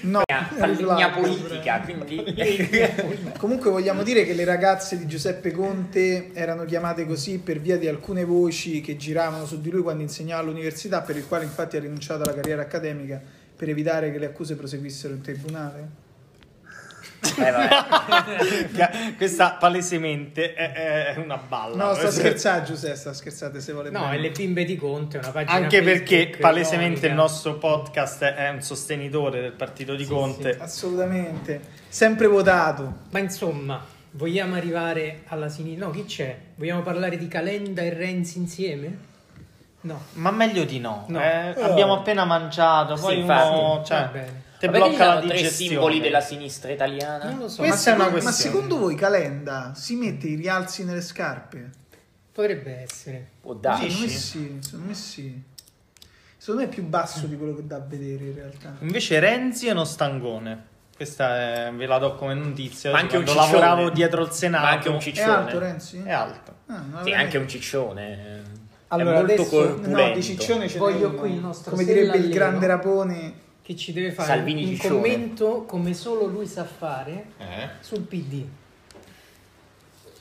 [0.02, 1.20] No, linea Vlad.
[1.20, 2.24] politica, quindi...
[3.38, 7.86] Comunque vogliamo dire che le ragazze di Giuseppe Conte erano chiamate così per via di
[7.86, 11.80] alcune voci che giravano su di lui quando insegnava all'università, per il quale infatti ha
[11.80, 13.20] rinunciato alla carriera accademica
[13.54, 15.88] per evitare che le accuse proseguissero in tribunale.
[17.38, 19.14] Eh, vabbè.
[19.16, 21.86] Questa palesemente è, è una balla.
[21.86, 24.16] No, sta scherzando Giuseppe, sta scherzando se vuole No, bene.
[24.16, 28.48] e Le bimbe di Conte è una pagina Anche perché palesemente il nostro podcast è
[28.50, 30.56] un sostenitore del partito di Conte.
[30.58, 31.60] Assolutamente.
[31.88, 32.92] Sempre votato.
[33.10, 35.86] Ma insomma, vogliamo arrivare alla sinistra?
[35.86, 36.36] No, chi c'è?
[36.56, 39.10] Vogliamo parlare di Calenda e Renzi insieme?
[39.82, 40.00] No.
[40.14, 41.04] Ma meglio di no.
[41.08, 41.20] No.
[41.20, 44.42] eh, abbiamo appena mangiato, poi Sì, uno cioè, Va bene.
[44.62, 45.70] Te Ma perché blocca la sono tre digestione.
[45.70, 47.24] simboli della sinistra italiana?
[47.30, 50.34] Non lo so, Ma, Questa è una secondo, ma secondo voi Calenda si mette i
[50.36, 51.70] rialzi nelle scarpe?
[52.32, 53.28] potrebbe essere.
[53.40, 54.08] Può Secondo me darsi.
[54.08, 55.42] sì, secondo me sì.
[56.38, 58.74] Secondo me è più basso di quello che dà a vedere in realtà.
[58.80, 60.70] Invece Renzi è uno stangone.
[60.96, 62.92] Questa è- ve la do come notizia.
[62.96, 63.46] Anche un ciccione.
[63.46, 64.64] lavoravo dietro il Senato.
[64.64, 65.32] Ma anche un È ciccione.
[65.32, 66.02] alto Renzi?
[66.04, 66.54] È alto.
[66.66, 68.42] Ah, Sì, l'avrei anche un ciccione.
[68.88, 70.02] Allora, è molto adesso- corpulento.
[70.08, 73.32] No, di Ciccione ce Voglio qui il nostro Come direbbe il grande rapone.
[73.62, 74.94] Che ci deve fare Salvini un Ciccione.
[74.94, 77.68] commento come solo lui sa fare Eh?
[77.80, 78.44] sul PD.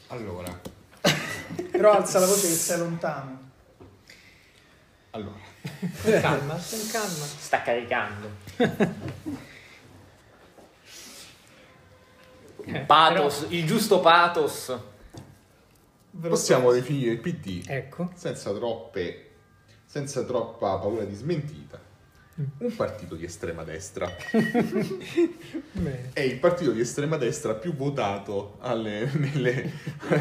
[0.07, 0.59] Allora,
[1.71, 3.39] Però alza la voce che sei lontano.
[5.11, 5.39] allora.
[6.01, 7.25] Con calma, con calma.
[7.25, 8.29] Sta caricando.
[12.63, 14.77] Eh, Pathos, il giusto pathos.
[16.21, 18.11] Possiamo definire il PD Ecco.
[18.13, 19.29] senza troppe
[19.85, 21.80] senza troppa paura di smentita.
[22.36, 24.09] Un partito di estrema destra.
[26.13, 29.71] È il partito di estrema destra più votato alle- nelle-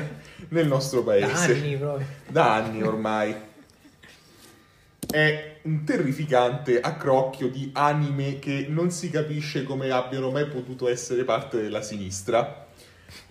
[0.51, 1.53] nel nostro Da paese.
[1.53, 2.07] anni proprio.
[2.29, 3.35] da anni ormai.
[5.11, 11.25] È un terrificante accrocchio di anime che non si capisce come abbiano mai potuto essere
[11.25, 12.67] parte della sinistra.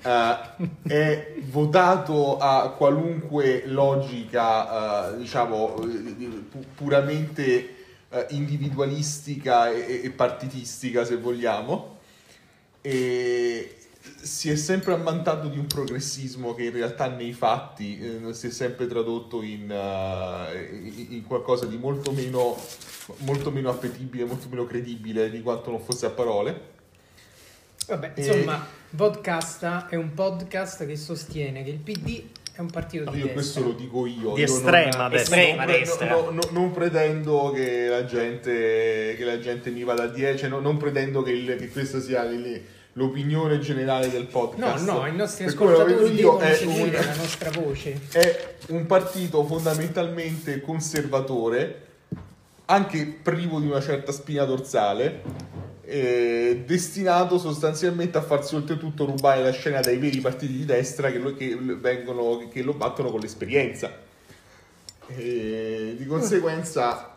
[0.02, 0.38] Eh,
[0.88, 6.16] è votato a qualunque logica, eh, diciamo, eh,
[6.50, 7.76] pu- puramente
[8.10, 11.98] eh, individualistica e, e partitistica, se vogliamo.
[12.82, 13.76] E
[14.22, 18.50] si è sempre ammantato di un progressismo che in realtà nei fatti eh, si è
[18.50, 22.58] sempre tradotto in, uh, in, qualcosa di molto meno,
[23.20, 26.78] molto meno appetibile, molto meno credibile di quanto non fosse a parole.
[27.88, 32.24] Vabbè, insomma, Vodcasta è un podcast che sostiene che il PD
[32.60, 33.42] è un partito No, di io destra.
[33.42, 34.34] questo lo dico io.
[34.34, 35.38] Di io estrema non, destra.
[35.38, 36.10] Estrema non destra.
[36.10, 40.60] no, no, non pretendo che la gente, che la gente mi vada a 10, no,
[40.60, 42.28] non pretendo che, il- che questa sia
[42.94, 44.86] l'opinione generale del No, podcast.
[44.86, 47.98] no, i nostri Per ascoltatori devono è un- la nostra voce.
[48.12, 51.86] è un partito fondamentalmente conservatore,
[52.66, 55.22] anche privo di una certa spina dorsale,
[55.90, 61.18] eh, destinato sostanzialmente a farsi oltretutto rubare la scena dai veri partiti di destra che
[61.18, 63.92] lo, che vengono, che lo battono con l'esperienza.
[65.08, 67.16] E di conseguenza,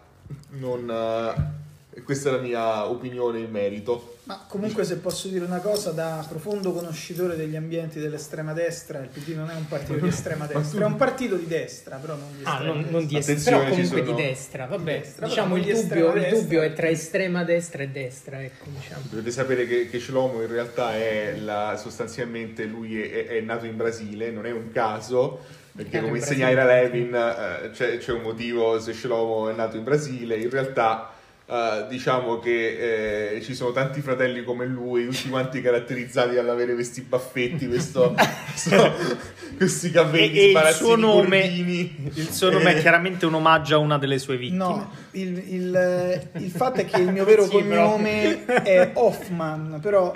[0.52, 1.61] non, eh,
[2.04, 4.16] questa è la mia opinione in merito.
[4.24, 9.08] Ma comunque se posso dire una cosa, da profondo conoscitore degli ambienti dell'estrema destra, il
[9.08, 11.96] PD non è un partito di estrema Ma tu- destra, è un partito di destra,
[11.96, 13.34] però non di Ah, estrema non, non di destra.
[13.34, 14.66] destra, Attenzione, però comunque sono- di destra.
[14.66, 16.64] Vabbè, Di destra, diciamo il dubbio, estrema il dubbio destra.
[16.64, 19.02] è tra estrema destra e destra, ecco, diciamo.
[19.10, 23.76] Dovete sapere che, che Shlomo in realtà è la, sostanzialmente lui è, è nato in
[23.76, 25.40] Brasile, non è un caso,
[25.74, 26.48] perché come in insegna.
[26.48, 31.10] Ira Levin eh, c'è, c'è un motivo se Shlomo è nato in Brasile, in realtà
[31.46, 37.02] eh, diciamo che eh, ci sono tanti fratelli come lui, tutti quanti caratterizzati dall'avere questi
[37.02, 38.14] baffetti, questo,
[38.50, 39.20] questo-
[39.56, 43.34] questi E, capelli e il sbarazzini suo nome, il suo nome Eh, è chiaramente un
[43.34, 44.58] omaggio a una delle sue vittime.
[44.64, 49.78] No, il, il- il fatto è che il mio vero Sì, però- cognome è Hoffman,
[49.82, 50.12] però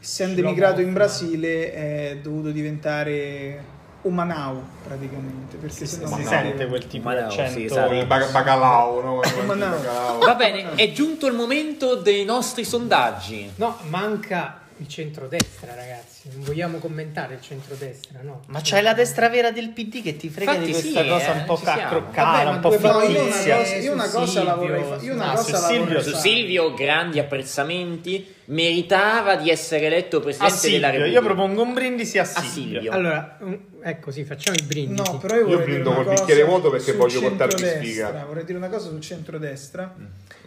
[0.00, 0.92] essendo emigrato in.
[0.92, 3.74] Brasile è dovuto diventare
[4.06, 7.74] Umanau praticamente, perché si, sennò si non sente quel tipo Ma di no, sì, accento.
[7.74, 7.92] esatto.
[7.94, 9.14] il bac- bacalao, no?
[9.14, 9.54] No.
[9.54, 10.18] Bacalao.
[10.18, 13.52] Va bene, è giunto il momento dei nostri sondaggi.
[13.56, 16.15] No, manca il centrodestra, ragazzi.
[16.32, 18.42] Non vogliamo commentare il centrodestra, no?
[18.48, 21.34] Ma c'hai la destra vera del PD che ti frega Infatti di questa sì, cosa
[21.34, 23.56] eh, un po' accroccata, un po' No, io fittizia.
[23.58, 25.04] cosa, io una cosa la Silvio, vorrei fare.
[25.04, 26.14] Io una cosa su Silvio, su.
[26.14, 31.18] Silvio, grandi apprezzamenti, meritava di essere eletto A presidente della Silvio, Repubblica.
[31.20, 32.50] io propongo un brindisi a Silvio.
[32.50, 32.90] Silvio.
[32.92, 33.38] Allora,
[33.82, 35.10] ecco, sì, facciamo i brindisi.
[35.10, 38.24] No, però io dire brindo col bicchiere vuoto perché voglio portarvi sfiga.
[38.26, 39.94] Vorrei dire una cosa sul centrodestra.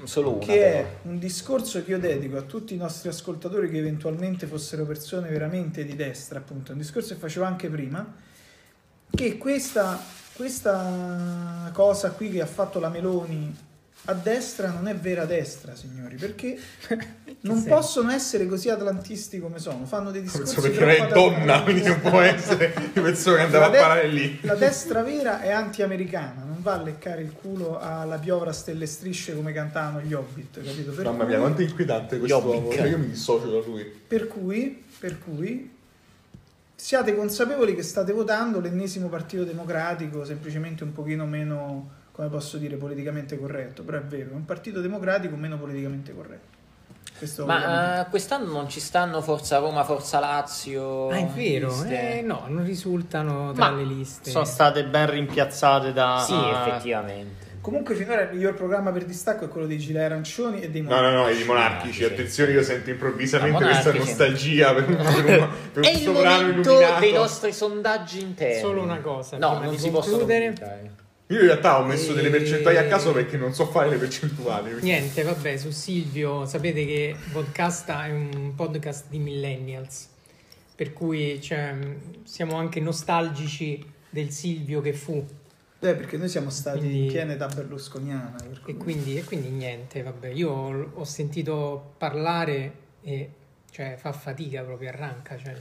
[0.03, 0.45] Solo una.
[0.45, 0.77] che però.
[0.77, 5.27] è un discorso che io dedico a tutti i nostri ascoltatori che eventualmente fossero persone
[5.29, 8.05] veramente di destra, appunto, un discorso che facevo anche prima,
[9.09, 10.01] che questa,
[10.33, 13.67] questa cosa qui che ha fatto la Meloni
[14.05, 16.57] a destra non è vera destra, signori, perché
[17.41, 17.69] non senso?
[17.69, 21.83] possono essere così atlantisti come sono, fanno dei discorsi Penso perché lei è donna, quindi
[21.83, 22.73] non può essere.
[22.93, 24.39] Io penso che andava a parare lì.
[24.41, 28.87] La destra vera è anti-americana, non va a leccare il culo alla piovra stelle e
[28.87, 30.91] strisce come cantavano gli Hobbit, capito?
[30.91, 32.53] Per Mamma mia, cui- quanto è inquietante quest'uomo.
[32.53, 32.75] Jobbik.
[32.75, 33.83] Cioè, Io mi dissocio da lui.
[33.83, 35.77] Per cui, per cui
[36.75, 42.75] siate consapevoli che state votando l'ennesimo partito democratico, semplicemente un pochino meno, come posso dire,
[42.75, 46.57] politicamente corretto, però è vero, è un partito democratico meno politicamente corretto.
[47.19, 47.45] Questo.
[47.45, 51.09] Ma eh, quest'anno non ci stanno Forza Roma, Forza Lazio?
[51.09, 51.83] Ah, è vero?
[51.83, 54.31] Eh, no, non risultano tra Ma le liste.
[54.31, 56.23] sono state ben rimpiazzate da...
[56.25, 57.47] Sì, effettivamente.
[57.61, 61.01] Comunque finora il miglior programma per distacco è quello dei gilet arancioni e dei No,
[61.01, 62.05] no, no, i monarchici.
[62.05, 64.07] Attenzione, io sento improvvisamente Ah, questa monarchici.
[64.17, 65.05] nostalgia per un, per
[65.39, 66.99] un, per È un il momento illuminato.
[67.01, 68.59] dei nostri sondaggi interni.
[68.61, 70.53] Solo una cosa, No, non si possono concludere.
[70.53, 70.91] comunicare.
[71.31, 73.97] Io in realtà ho messo E- delle percentuali a caso perché non so fare le
[73.97, 74.73] percentuali.
[74.81, 80.07] Niente, vabbè, su Silvio, sapete che Podcasta è un podcast di millennials,
[80.73, 81.75] per cui cioè,
[82.23, 85.23] siamo anche nostalgici del Silvio che fu
[85.81, 88.35] Eh, perché noi siamo stati Quindi- in piena età berlusconiana.
[88.35, 90.51] per e cui- quindi, e quindi niente, vabbè, io
[90.93, 92.73] ho sentito parlare
[93.03, 93.29] e
[93.71, 95.37] cioè, fa fatica proprio, arranca.
[95.37, 95.53] Cioè,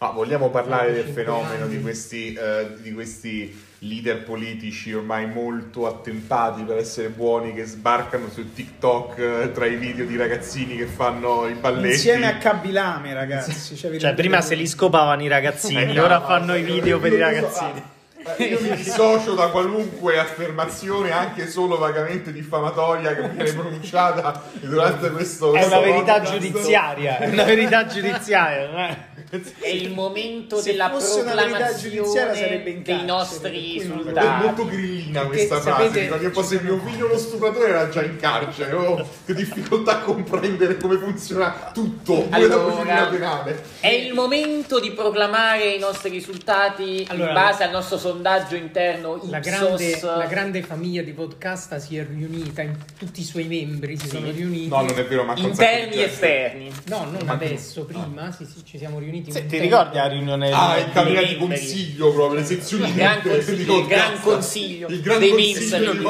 [0.00, 1.76] Ma vogliamo parlare del fenomeno anni.
[1.76, 8.28] di questi, eh, di questi leader politici ormai molto attempati per essere buoni che sbarcano
[8.28, 11.94] su TikTok eh, tra i video di ragazzini che fanno i balletti?
[11.94, 13.76] Insieme a Cabilame, ragazzi.
[13.76, 17.12] Cioè, Cioè, prima se li scopavano i ragazzini, Eh, ora no, fanno i video per
[17.12, 17.82] i ragazzini.
[18.38, 25.52] Io mi dissocio da qualunque affermazione, anche solo vagamente diffamatoria, che viene pronunciata durante questo.
[25.54, 26.32] È una verità podcast.
[26.32, 29.06] giudiziaria, è una verità giudiziaria, è?
[29.72, 34.44] Il momento Se della proclamazione dei carcere, nostri lo- È risultati.
[34.44, 35.82] molto grillina Perché questa frase.
[35.86, 38.72] sapete- Dico, Io fosse mio figlio lo stupratore era già in carcere.
[38.74, 42.26] Ho che difficoltà a comprendere come funziona tutto.
[42.30, 43.44] Allora.
[43.80, 48.56] È il momento di proclamare i nostri risultati Allora- in base al nostro sondaggio sondaggio
[48.56, 53.44] interno La grande, la grande famiglia di podcast si è riunita, in- tutti i suoi
[53.44, 54.68] membri si sono riuniti.
[54.68, 56.70] No, non è vero, ma di interni e esterni.
[56.86, 59.30] No, non adesso, prima sì, sì, ci siamo riuniti.
[59.30, 59.64] Se- ti tempo.
[59.64, 63.28] ricordi la riunione Ah, di- il camera di consiglio proprio, le sezioni Il gran di-
[63.28, 66.02] di consiglio, il gran consiglio Il gran dei consiglio di il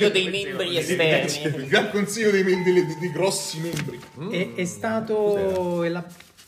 [0.00, 1.56] gran dei membri esterni.
[1.62, 4.54] Il gran consiglio dei, membri- dei- dei grossi membri.
[4.56, 5.84] È, stato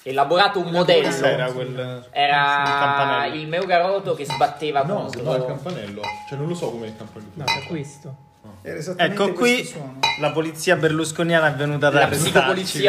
[0.05, 1.09] Elaborato un modello.
[1.09, 3.35] Cos'era quel il Era campanello?
[3.37, 5.23] il Meugaroto che sbatteva No, contro.
[5.23, 6.01] no, il campanello.
[6.29, 7.31] Cioè, non lo so com'è il campanello.
[7.35, 8.17] no, da questo.
[8.63, 9.99] Era esattamente Ecco qui suono.
[10.21, 12.83] la polizia berlusconiana è venuta ad la arrestarci.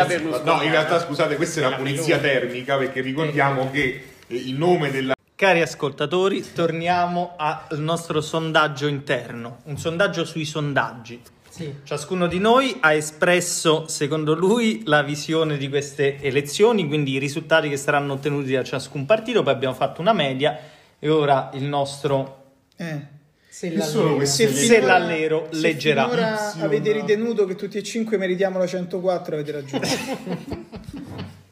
[0.43, 4.89] No, in realtà, scusate, questa è la polizia termica perché ricordiamo che eh, il nome
[4.91, 11.21] della Cari ascoltatori, torniamo al nostro sondaggio interno, un sondaggio sui sondaggi.
[11.53, 11.71] Sì.
[11.83, 17.69] Ciascuno di noi ha espresso, secondo lui, la visione di queste elezioni, quindi i risultati
[17.69, 20.57] che saranno ottenuti da ciascun partito, poi abbiamo fatto una media
[20.97, 22.41] e ora il nostro
[22.75, 23.05] Eh.
[23.47, 26.55] Se Che la sono Lega- queste Se se l'allero se leggerà.
[26.55, 29.87] Y, avete ritenuto che tutti e cinque meritiamo la 104, avete ragione.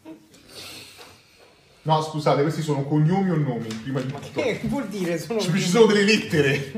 [1.84, 4.40] No, scusate, questi sono cognomi o nomi, prima di tutto.
[4.40, 5.18] Che vuol dire?
[5.18, 6.74] Sono Ci ci sono delle lettere.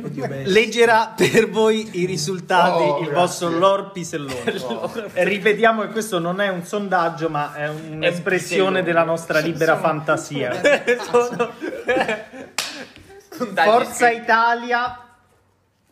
[0.45, 3.13] Leggerà per voi i risultati Oh, il grazie.
[3.13, 5.11] vostro Lord Pisellone.
[5.13, 8.83] E ripetiamo che questo non è un sondaggio, ma è un'espressione Pisellone.
[8.83, 10.53] della nostra libera Sono- fantasia.
[13.29, 14.09] Sondaggi Forza.
[14.09, 14.99] Italia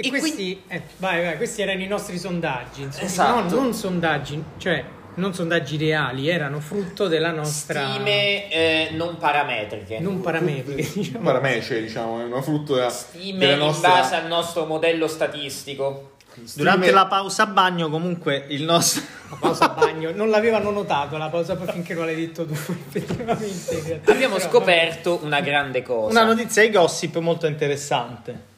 [0.00, 2.82] E, E questi, eh, vai, vai, questi erano i nostri sondaggi.
[2.82, 3.04] insomma.
[3.06, 3.54] Esatto.
[3.54, 4.84] No, non sondaggi, cioè
[5.14, 9.98] non sondaggi reali, erano frutto della nostra Stime eh, non parametriche.
[10.00, 10.90] non parametriche.
[10.94, 11.24] Diciamo.
[11.24, 13.90] Paramece, diciamo, è una frutto della, Stime della in nostra...
[13.90, 16.12] base al nostro modello statistico.
[16.54, 19.02] Durante Stime- la pausa bagno comunque il nostro...
[19.30, 24.00] La pausa bagno, non l'avevano notato la pausa finché non l'hai detto tu, effettivamente.
[24.06, 26.18] Abbiamo Però, scoperto una grande cosa.
[26.20, 28.48] Una notizia di gossip molto interessante.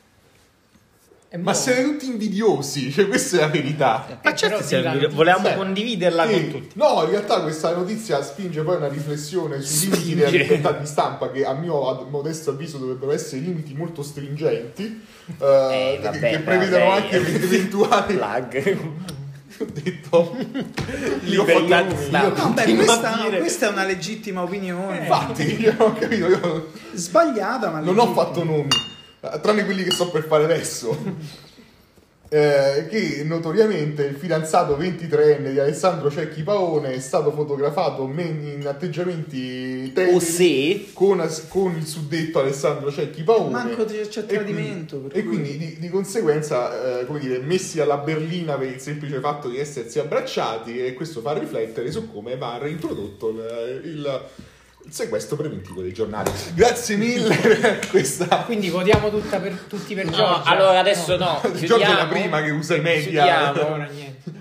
[1.40, 4.04] Ma siete tutti invidiosi, cioè questa è la verità.
[4.08, 6.32] Ma però certo, sì, siamo- volevamo Beh, condividerla Sì.
[6.32, 6.78] con tutti.
[6.78, 11.30] No, in realtà questa notizia spinge poi una riflessione sui limiti della libertà di stampa
[11.30, 14.82] che a mio ad- modesto avviso dovrebbero essere limiti molto stringenti
[15.40, 17.00] eh, Eh, che- vabbè, che prevedono vabbè.
[17.02, 18.76] anche eventuali Plug.
[19.62, 20.36] ho detto
[21.24, 22.42] io Libertà di stampa.
[22.42, 24.98] a questa, questa è una legittima opinione.
[24.98, 28.90] infatti io ho capito io Sbagliata, ma non ho fatto nomi eh,
[29.40, 31.40] tranne quelli che sto per fare adesso.
[32.34, 39.92] Eh, che notoriamente il fidanzato 23enne di Alessandro Cecchi Paone è stato fotografato in atteggiamenti
[39.92, 43.50] teneri O se con, con il suddetto Alessandro Cecchi Paone.
[43.50, 47.36] Manco c'è- c'è E tradimento, quindi, per e quindi di, di conseguenza eh, come dire
[47.38, 52.10] messi alla berlina per il semplice fatto di essersi abbracciati e questo fa riflettere su
[52.10, 54.20] come va reintrodotto il, il-
[54.84, 56.30] il sequestro preventivo dei giornali.
[56.54, 58.26] Grazie mille per questa...
[58.44, 60.42] Quindi votiamo tutta per, tutti per No, Giorgia.
[60.44, 61.40] allora adesso no.
[61.42, 61.96] Giorgia è chiudiamo.
[61.96, 63.52] la prima che usa i media.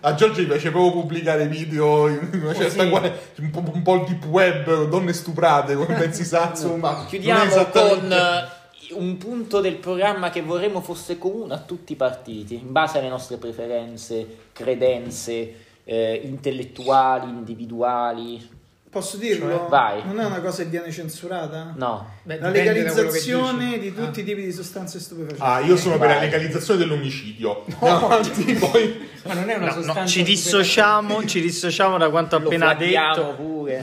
[0.01, 2.89] A Giorgia gli piace proprio pubblicare video in una certa sì.
[2.89, 6.91] quale, un, po', un po' il deep web, donne stuprate, come pensi sa, insomma.
[6.91, 8.59] non è Chiudiamo esattamente- con eh,
[8.93, 13.09] un punto del programma che vorremmo fosse comune a tutti i partiti, in base alle
[13.09, 18.59] nostre preferenze, credenze eh, intellettuali, individuali.
[18.91, 19.49] Posso dirlo?
[19.57, 20.05] Cioè, vai.
[20.05, 21.71] Non è una cosa che viene censurata?
[21.77, 22.09] No.
[22.23, 24.23] Beh, La legalizzazione di tutti Ah.
[24.23, 25.41] i tipi di sostanze stupefacenti.
[25.41, 26.25] Ah, io sono per la Vai.
[26.25, 27.63] legalizzazione dell'omicidio.
[27.79, 29.09] Andiamo avanti, poi...
[29.23, 32.73] Ma non è una No, sostanza no, ci dissociamo, ci dissociamo da quanto Lo appena
[32.73, 33.33] detto.
[33.37, 33.81] pure.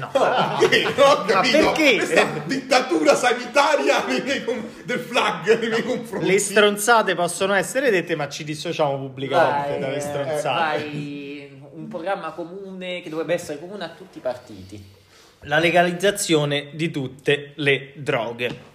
[0.58, 0.82] Perché?
[0.94, 1.56] Non ho capito.
[1.58, 1.96] perché?
[1.96, 4.04] Questa dittatura sanitaria
[4.84, 6.26] del flag nei miei confronti.
[6.26, 10.42] Le stronzate possono essere dette, ma ci dissociamo pubblicamente Vai, dalle eh, stronzate.
[10.82, 14.96] vai, un programma comune che dovrebbe essere comune a tutti i partiti.
[15.42, 18.66] La legalizzazione di tutte le droghe.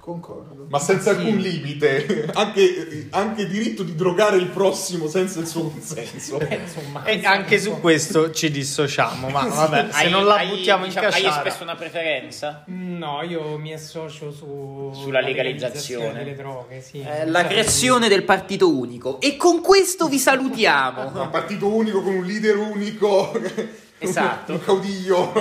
[0.00, 0.66] Concordo.
[0.70, 6.40] Ma senza alcun limite, anche, anche diritto di drogare il prossimo senza il suo consenso.
[6.40, 10.48] Eh, insomma, E anche su questo ci dissociamo, ma vabbè, se Hai- non la hai,
[10.48, 11.36] buttiamo in diciamo, Hai casciara.
[11.36, 12.62] espresso una preferenza?
[12.68, 16.14] No, io mi associo su Sulla la legalizzazione.
[16.14, 17.00] delle droghe, sì.
[17.02, 19.20] Eh, la creazione del partito unico.
[19.20, 21.10] E con questo vi salutiamo.
[21.20, 23.38] Un partito unico con un leader unico.
[23.98, 24.52] Esatto.
[24.52, 25.32] Un caudiglio.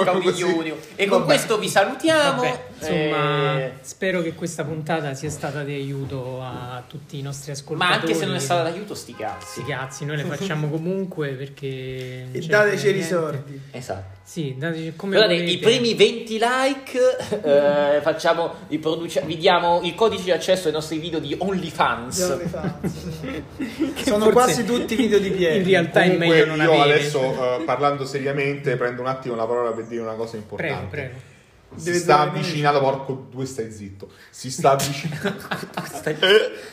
[0.96, 2.42] E con questo vi salutiamo.
[2.42, 7.52] Vabbè, insomma, Eh, spero che questa puntata sia stata di aiuto a tutti i nostri
[7.52, 7.90] ascoltatori.
[7.90, 9.62] ma anche se non è stata d'aiuto, sti cazzi.
[9.62, 12.28] Sti cazzi, noi le facciamo comunque perché...
[12.32, 13.60] E dateci i risordi.
[13.72, 14.16] Esatto.
[14.28, 17.00] Sì, dateci come Guardate, i primi 20 like
[17.98, 22.18] eh, facciamo, vi, produce- vi diamo il codice di accesso ai nostri video di OnlyFans.
[22.28, 24.04] Già le fans.
[24.04, 25.64] Sono quasi tutti video di In Pieri.
[25.64, 26.94] realtà è Comunque meglio non io avere.
[26.96, 30.86] adesso, eh, parlando seriamente, prendo un attimo la parola per dire una cosa importante.
[30.90, 31.36] Prego, prego.
[31.76, 34.10] Si sta avvicinando, porco due stai zitto.
[34.32, 35.38] Si sta avvicinando.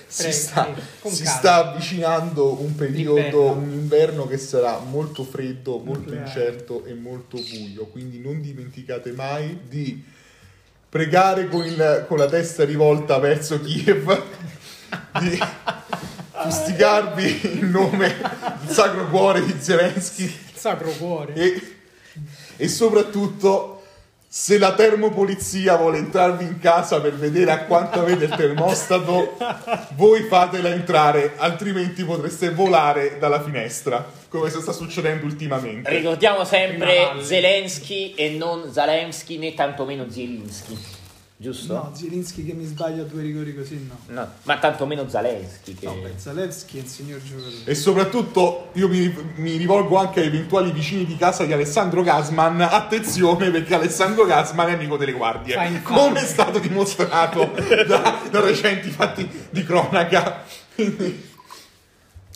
[0.07, 0.75] si Prego, sta,
[1.09, 3.51] si sta avvicinando un periodo, L'inverno.
[3.53, 6.27] un inverno che sarà molto freddo, molto Nucleare.
[6.27, 7.87] incerto e molto buio.
[7.87, 10.03] Quindi non dimenticate mai di
[10.89, 14.23] pregare con, il- con la testa rivolta verso Kiev,
[15.21, 15.39] di
[16.31, 18.15] fustigarvi in nome
[18.65, 21.35] del Sacro Cuore di Zelensky Il sacro cuore.
[21.35, 21.77] e,
[22.57, 23.74] e soprattutto
[24.37, 29.37] se la termopolizia vuole entrarvi in casa per vedere a quanto avete il termostato
[29.95, 37.13] voi fatela entrare altrimenti potreste volare dalla finestra come sta succedendo ultimamente Ricordiamo sempre.
[37.21, 40.94] Zelensky e non Zelensky né tantomeno Zielinski.
[41.37, 41.73] Giusto?
[41.75, 43.99] No, Zielinski che mi sbaglia a due rigori così no.
[44.15, 45.75] No, ma tantomeno Zelensky.
[45.75, 45.85] Che...
[45.85, 47.55] No, beh, Zalewski è un signor giocatore.
[47.65, 52.61] e soprattutto io mi, mi rivolgo anche ai eventuali vicini di casa di Alessandro Gasman
[52.61, 57.51] attenzione perché Alessandro Gasman è amico delle guardie come è stato dimostrato
[57.87, 61.33] da, da recenti fatti di cronaca Quindi-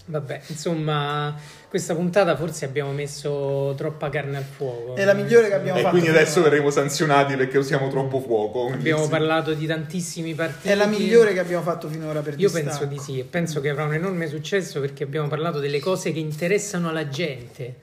[0.07, 1.35] Vabbè, insomma,
[1.69, 4.97] questa puntata forse abbiamo messo troppa carne al fuoco.
[4.97, 5.93] È la migliore che abbiamo E fatto.
[5.95, 6.51] quindi adesso finora.
[6.51, 8.71] verremo sanzionati perché usiamo troppo fuoco.
[8.73, 9.09] Abbiamo sì.
[9.11, 10.69] parlato di tantissimi partiti.
[10.69, 12.65] È la migliore che abbiamo fatto finora per Io distacco.
[12.67, 16.11] penso di sì, e penso che avrà un enorme successo perché abbiamo parlato delle cose
[16.13, 17.75] che interessano alla gente.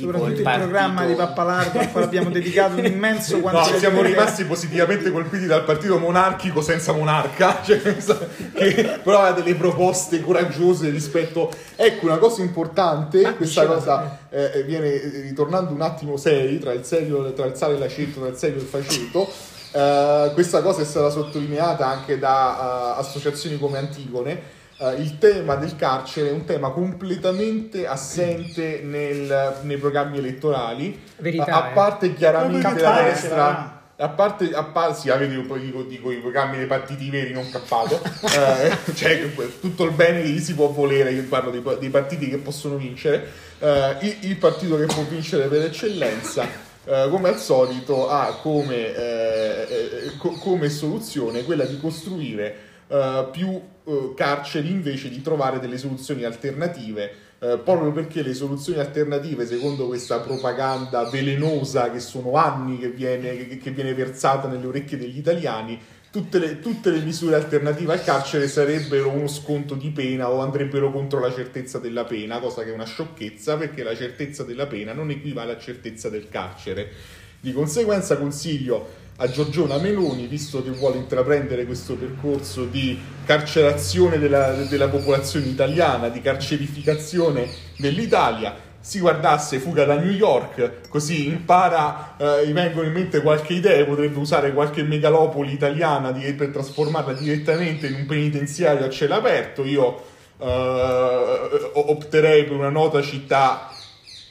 [0.00, 3.78] Tipo Soprattutto il, partito- programma di Pappalardo al quale abbiamo dedicato un immenso No, quantità
[3.78, 9.54] siamo di rimasti positivamente colpiti dal partito monarchico senza monarca, cioè, che però ha delle
[9.54, 11.50] proposte coraggiose rispetto...
[11.76, 16.72] Ecco, una cosa importante, Ma questa cosa eh, viene eh, ritornando un attimo seri, tra
[16.72, 19.30] il, serio, tra il sale e l'aceto, tra il serio e il faceto,
[19.72, 25.56] eh, questa cosa è stata sottolineata anche da eh, associazioni come Antigone, eh, il tema
[25.56, 31.72] del carcere è un tema completamente assente nel- nei programmi elettorali, Verità, a, a eh.
[31.74, 33.74] parte chiaramente Come la destra.
[34.00, 37.34] A parte, a parte sì, avete un po' dico, dico i programmi dei partiti veri,
[37.34, 38.00] non cappato,
[38.34, 42.30] eh, cioè tutto il bene che gli si può volere, io parlo dei, dei partiti
[42.30, 46.46] che possono vincere, eh, il, il partito che può vincere per eccellenza,
[46.86, 53.28] eh, come al solito, ha come, eh, eh, co- come soluzione quella di costruire eh,
[53.30, 53.48] più
[53.84, 59.86] eh, carceri invece di trovare delle soluzioni alternative, eh, proprio perché le soluzioni alternative, secondo
[59.86, 65.18] questa propaganda velenosa che sono anni che viene, che, che viene versata nelle orecchie degli
[65.18, 65.78] italiani,
[66.10, 70.90] tutte le, tutte le misure alternative al carcere sarebbero uno sconto di pena o andrebbero
[70.90, 74.92] contro la certezza della pena, cosa che è una sciocchezza perché la certezza della pena
[74.92, 76.90] non equivale a certezza del carcere.
[77.38, 84.52] Di conseguenza consiglio a Giorgiona Meloni, visto che vuole intraprendere questo percorso di carcerazione della,
[84.52, 87.46] della popolazione italiana, di carcerificazione
[87.76, 93.52] dell'Italia, si guardasse Fuga da New York, così impara, eh, gli vengono in mente qualche
[93.52, 99.16] idea, potrebbe usare qualche megalopoli italiana di- per trasformarla direttamente in un penitenziario a cielo
[99.16, 99.64] aperto.
[99.66, 100.02] Io
[100.38, 103.68] eh, opterei per una nota città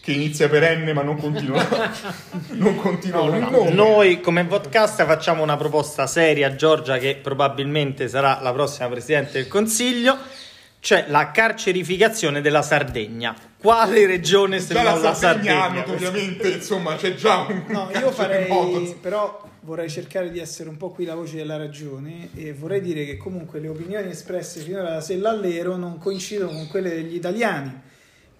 [0.09, 1.63] che inizia per N ma non continua,
[2.53, 3.69] non continua con il nome.
[3.69, 9.33] Noi come podcast facciamo una proposta seria a Giorgia che probabilmente sarà la prossima Presidente
[9.33, 10.17] del Consiglio,
[10.79, 13.35] cioè la carcerificazione della Sardegna.
[13.59, 15.93] Quale regione se non la la Sardegna, Sardegna?
[15.93, 20.89] ovviamente, insomma, c'è già un No, io farei, però vorrei cercare di essere un po'
[20.89, 25.01] qui la voce della ragione e vorrei dire che comunque le opinioni espresse finora da
[25.01, 27.87] Sellallero non coincidono con quelle degli italiani.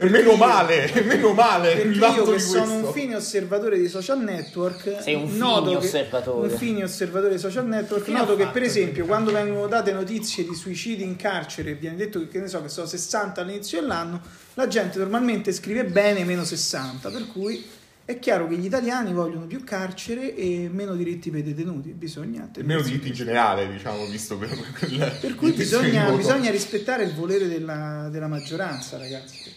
[0.02, 3.78] E meno male, e meno male, mi Perché io che di sono un fine osservatore
[3.78, 6.48] di social network Sei un noto fine che- osservatore.
[6.54, 10.46] un fine osservatore di social network Fine noto che per esempio quando vengono date notizie
[10.48, 14.22] di suicidi in carcere viene detto che, che ne so che sono 60 all'inizio dell'anno
[14.54, 17.62] la gente normalmente scrive bene meno 60 per cui
[18.06, 22.50] è chiaro che gli italiani vogliono più carcere e meno diritti per i detenuti bisogna
[22.56, 27.14] E meno diritti in generale, diciamo, visto per, quel- per cui bisogna, bisogna rispettare il
[27.14, 29.36] volere della, della maggioranza ragazzi.
[29.44, 29.49] perché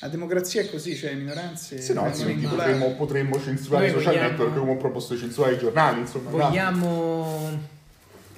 [0.00, 2.72] la democrazia è così cioè le minoranze Se no, ingolate.
[2.72, 6.30] potremmo, potremmo censurare i social vogliamo- network come ho proposto di censurare i giornali, insomma.
[6.30, 7.60] Vogliamo,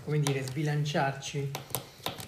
[0.05, 1.51] come dire, sbilanciarci?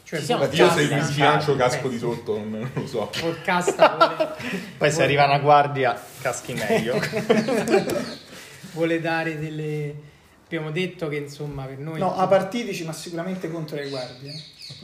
[0.05, 3.11] Cioè, Ci siamo Io se il podcast- sbilancio casco Beh, di sotto, non, lo so.
[3.21, 4.37] Podcast vuole,
[4.79, 7.01] Poi se arriva una guardia caschi meglio.
[8.73, 10.13] vuole dare delle...
[10.45, 11.99] Abbiamo detto che insomma per noi...
[11.99, 14.33] no apartitici ma sicuramente contro le guardie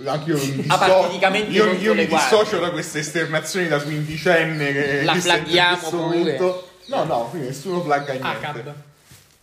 [0.04, 2.28] Anche io mi, disso- Apaticamente io, contro io le mi guardie.
[2.38, 6.38] dissocio da queste esternazioni da quindicenne che La flaghiamo pure.
[6.86, 8.28] No, no, qui nessuno flagga niente.
[8.28, 8.74] ACAB.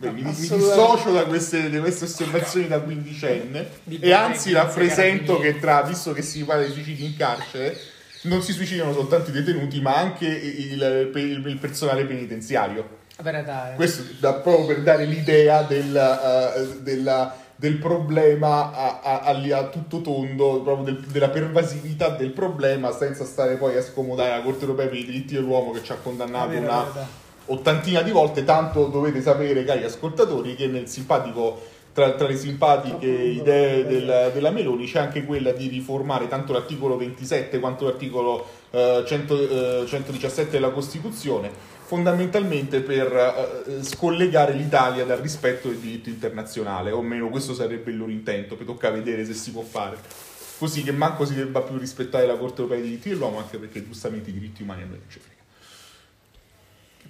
[0.00, 5.38] Beh, mi, mi dissocio da queste, da queste osservazioni da quindicenne Di e anzi rappresento
[5.40, 7.76] che tra, visto che si parla di suicidi in carcere,
[8.22, 10.72] non si suicidano soltanto i detenuti ma anche il,
[11.14, 12.96] il- il personale penitenziario.
[13.74, 20.00] Questo da- proprio per dare l'idea eh, della- del problema a, a- a- a tutto
[20.00, 24.86] tondo, proprio del- della pervasività del problema, senza stare poi a scomodare la Corte Europea
[24.86, 26.84] per i diritti dell'uomo che ci ha condannato Vero, una
[27.46, 28.44] ottantina di volte.
[28.44, 31.76] Tanto dovete sapere, cari ascoltatori, che nel simpatico.
[31.90, 36.96] Tra, tra le simpatiche idee del- della Meloni c'è anche quella di riformare tanto l'articolo
[36.96, 41.50] 27 quanto l'articolo eh, 100, eh, 117 della Costituzione,
[41.88, 47.96] fondamentalmente per eh, scollegare l'Italia dal rispetto del diritto internazionale, o almeno questo sarebbe il
[47.96, 49.96] loro intento, poi tocca vedere se si può fare.
[50.58, 53.82] Così che manco si debba più rispettare la Corte Europea dei diritti dell'uomo, anche perché
[53.86, 55.36] giustamente i diritti umani a noi non ci frega.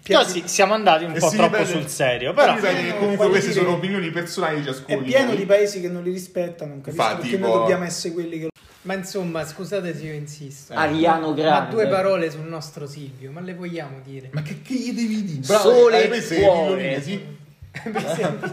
[0.01, 2.33] Però sì, siamo andati un E po' troppo ripete- sul serio.
[2.33, 5.37] Però ripete che comunque queste dire- sono opinioni personali di ciascuno è pieno noi.
[5.39, 8.39] di paesi che non li rispettano non capisco Infatti, perché tipo- noi dobbiamo essere quelli
[8.39, 8.49] che
[8.89, 10.73] Ma insomma, scusate se io insisto.
[10.73, 11.75] Ariano Ma Grande.
[11.75, 14.31] due parole sul nostro Silvio, ma le vogliamo dire?
[14.33, 15.43] Ma che, che gli devi dire?
[15.43, 17.03] Sole hai e cuore.
[17.03, 17.37] sì?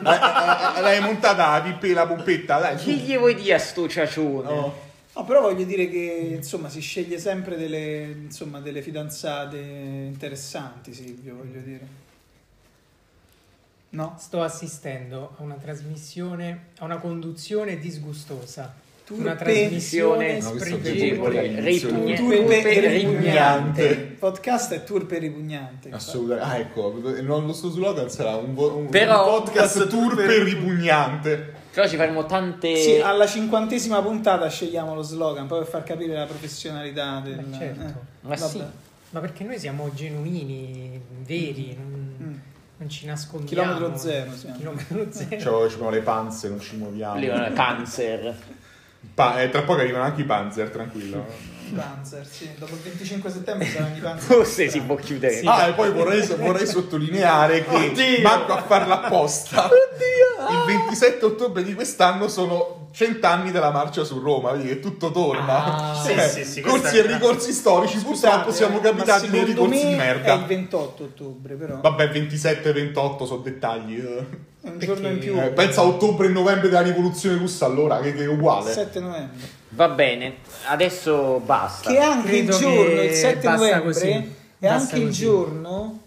[0.03, 2.75] Ah, ah, L'hai montata la pippe la pompetta, dai.
[2.75, 4.49] Chi gli vuoi dire a sto ciacione?
[4.49, 4.75] No.
[5.15, 11.35] No, però voglio dire che insomma si sceglie sempre delle, insomma, delle fidanzate interessanti, Silvio,
[11.35, 11.87] voglio dire.
[13.91, 14.17] No?
[14.19, 18.83] Sto assistendo a una trasmissione, a una conduzione disgustosa.
[19.07, 21.77] Una Turpe- trasmissione No, questo spregevole.
[21.77, 22.89] Turpe turpe ripugnante.
[22.89, 23.83] ripugnante.
[23.85, 25.89] Il podcast è turpe e ripugnante.
[25.91, 26.49] Assolutamente.
[26.49, 31.53] Ah, ecco, non lo suo slogan sarà un, un- Però- un podcast turpe ripugnante.
[31.71, 32.75] Però ci faremo tante...
[32.77, 37.45] Sì, alla cinquantesima puntata scegliamo lo slogan, poi per far capire la professionalità del...
[37.47, 37.81] Ma certo.
[37.81, 38.37] eh, Ma vabbè.
[38.37, 38.63] sì.
[39.11, 42.33] Ma perché noi siamo genuini, veri, non, Mm.
[42.77, 43.73] non ci nascondiamo.
[43.73, 44.55] Chilometro zero siamo.
[44.55, 45.35] Chilometro zero.
[45.43, 47.19] C'ho- ci sono le panze, non ci muoviamo.
[47.19, 48.35] Lì, eh, Panzer.
[49.13, 51.25] Pa- eh, tra poco arrivano anche i panzer, tranquillo.
[51.75, 52.49] Panzer, sì.
[52.57, 54.35] Dopo il 25 settembre saranno i Panzer.
[54.35, 55.37] Forse si può chiudere.
[55.39, 55.47] Sì.
[55.47, 58.21] Ah, e poi vorrei, vorrei sottolineare che Oddio!
[58.21, 59.67] manco a farla apposta.
[60.51, 65.91] Il 27 ottobre di quest'anno sono cent'anni della marcia su Roma, vedi che tutto torna.
[65.93, 69.81] Ah, Eh, sì, sì, sì, corsi e ricorsi storici, purtroppo siamo capitati nei ricorsi me
[69.81, 70.35] di È il merda.
[70.37, 71.81] 28 ottobre, però.
[71.81, 74.03] Vabbè, 27 e 28 sono dettagli.
[74.71, 75.39] Un giorno in più.
[75.39, 78.71] Eh, pensa a ottobre e novembre della rivoluzione russa allora, che, che è uguale.
[78.71, 79.47] 7 novembre.
[79.69, 80.35] Va bene,
[80.67, 81.89] adesso basta.
[81.91, 84.09] Che anche Credo il giorno, il 7 basta novembre, così.
[84.09, 84.23] è
[84.57, 85.21] Basta anche il così.
[85.21, 85.99] giorno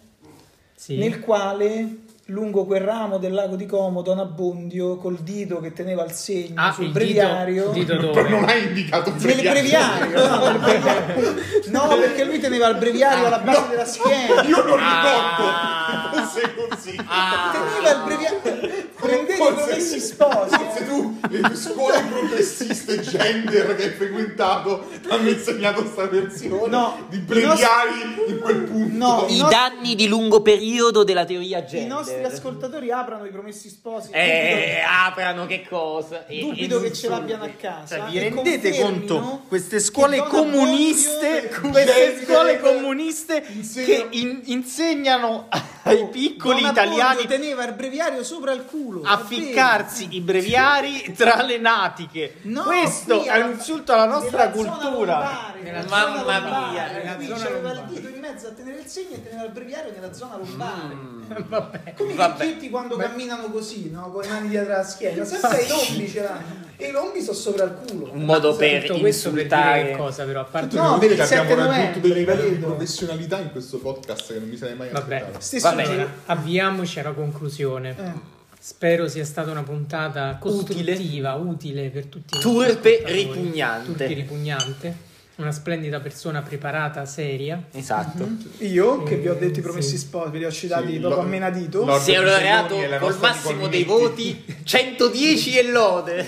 [0.75, 0.97] Sì.
[0.97, 1.89] nel quale
[2.31, 6.53] lungo quel ramo del lago di Como Don Abbondio col dito che teneva il segno
[6.61, 8.41] Ah, sul il breviario dito, dito Però dove?
[8.41, 10.29] non hai indicato il breviario.
[10.29, 11.35] no, breviario.
[11.71, 16.11] No, perché lui teneva il breviario alla base della schiena Io non Ah.
[16.13, 16.29] ricordo un
[16.69, 16.95] così.
[16.97, 18.87] Teneva il breviario.
[18.99, 20.55] Prendete i Forse- promessi sposi.
[20.57, 26.67] Forse tu, le tue scuole progressiste gender che hai frequentato, ti hanno insegnato sta versione
[26.69, 28.97] No, di i breviari in quel punto.
[28.97, 29.49] No, I no.
[29.49, 31.89] danni di lungo periodo della teoria I gender.
[31.89, 34.11] nostri ascoltatori aprono i promessi sposi.
[34.11, 36.27] Eh, aprano che cosa?
[36.27, 37.99] E- Dubito, e che ce l'abbiano a casa.
[37.99, 39.43] Cioè, vi e rendete conto?
[39.49, 45.49] Queste scuole comuniste, queste scuole comuniste che in- insegnano
[45.85, 49.03] ai piccoli Abbondio italiani teneva il breviario sopra il culo.
[49.05, 52.37] a ficcarsi i breviari tra le natiche.
[52.43, 55.19] No, Questo è un insulto alla nostra Nella zona cultura.
[55.19, 56.71] lombare, Nella mamma zona lombare.
[56.73, 59.51] mia, nella Qui c'aveva il dito in mezzo a tenere il segno e teneva il
[59.53, 60.97] breviario nella zona lombare.
[61.49, 61.95] Vabbè.
[61.97, 64.11] Come i vecchietti quando camminano così, no?
[64.11, 65.25] Con le mani dietro la schiena.
[65.27, 66.68] Sempre i lombi ce l'hanno.
[66.81, 68.11] E i lombi sono sopra il culo.
[68.13, 69.91] Un modo per Tutto questo per dire insultare.
[69.91, 72.55] che cosa però, a parte No, per vedi che abbiamo 7 raggiunto dei livelli di
[72.57, 75.27] professionalità in questo podcast che non mi sarei mai Vabbè.
[75.33, 75.39] Vabbè.
[75.83, 75.93] giro.
[75.93, 77.97] Allora, avviamoci alla conclusione.
[77.99, 78.37] Eh.
[78.61, 83.87] Spero sia stata una puntata costruttiva, utile, per tutti Turpe, ripugnante.
[83.87, 84.97] Turpe ripugnante.
[85.39, 87.63] Una splendida persona preparata, seria.
[87.71, 88.29] Esatto.
[88.59, 89.99] Io, che vi ho detto i Eh, promessi sì.
[89.99, 91.85] sposi, ve li ho citati Sì, proprio lo- a menadito.
[91.85, 96.27] lo- Si è laureato col massimo dei voti 110 e lode.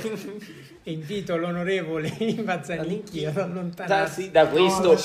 [0.85, 2.15] E invito l'onorevole
[2.45, 4.23] Mazzanicchi ad Da, allontanarsi.
[4.23, 4.97] sì, da questo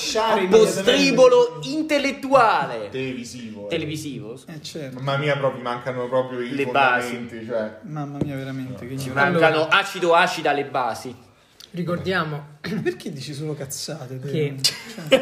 [0.49, 3.65] postribolo intellettuale Televisivo.
[3.65, 3.69] eh.
[3.69, 4.40] televisivo.
[4.45, 4.99] Eh, certo.
[4.99, 7.77] Mamma mia, proprio mancano proprio i Le fondamenti, cioè.
[7.82, 8.88] Mamma mia, veramente.
[8.88, 9.14] Che ignoranza.
[9.32, 9.69] Mancano Allora.
[9.80, 11.15] acido acida alle basi.
[11.76, 12.53] Ricordiamo
[12.84, 14.19] Perché dici solo cazzate?
[14.19, 14.31] te?
[14.31, 14.56] che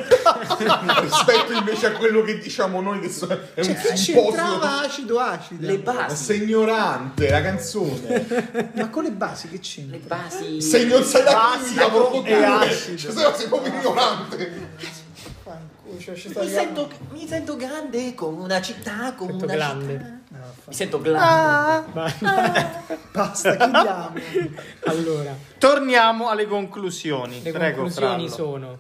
[1.02, 4.32] Rispetto invece a quello che diciamo noi che so- è un Cioè, che simposio.
[4.32, 5.66] c'entrava acido acido?
[5.68, 6.24] Le basi.
[6.24, 8.72] sei ignorante, la canzone.
[8.76, 9.98] Ma con le basi che c'entra?
[9.98, 10.62] Le basi.
[10.62, 12.98] Se non sai la proprio e tu, acido.
[12.98, 14.62] cioè, se no sei proprio ignorante.
[16.00, 19.94] Cioè, Mi sento, mi sento grande come una città, come Sento una grande.
[19.94, 20.22] città.
[20.66, 21.92] Mi sento grande.
[23.12, 24.14] Basta, chiudiamo.
[24.86, 27.42] allora, Torniamo alle conclusioni.
[27.44, 28.30] le Prego, conclusioni Frallo.
[28.30, 28.80] sono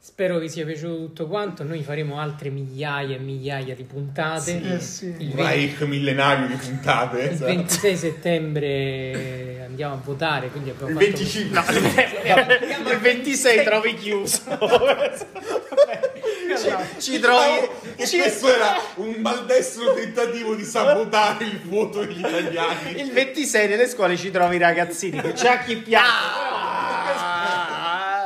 [0.00, 1.64] Spero vi sia piaciuto tutto quanto.
[1.64, 4.74] Noi faremo altre migliaia e migliaia di puntate.
[4.76, 5.14] Eh, sì.
[5.18, 7.20] Il, Un 20 Reich millenario di puntate.
[7.20, 7.44] il esatto.
[7.54, 10.48] 26 settembre andiamo a votare.
[10.48, 11.12] Quindi abbiamo Il
[11.52, 12.90] fatto 25.
[12.94, 14.40] Il 26 trovi chiuso.
[16.56, 17.68] ci, ci trovi.
[17.96, 23.00] E questo era un maldestro tentativo di sabotare il voto degli italiani.
[23.00, 26.06] Il 26 nelle scuole ci trovi i ragazzini che c'è chi piace.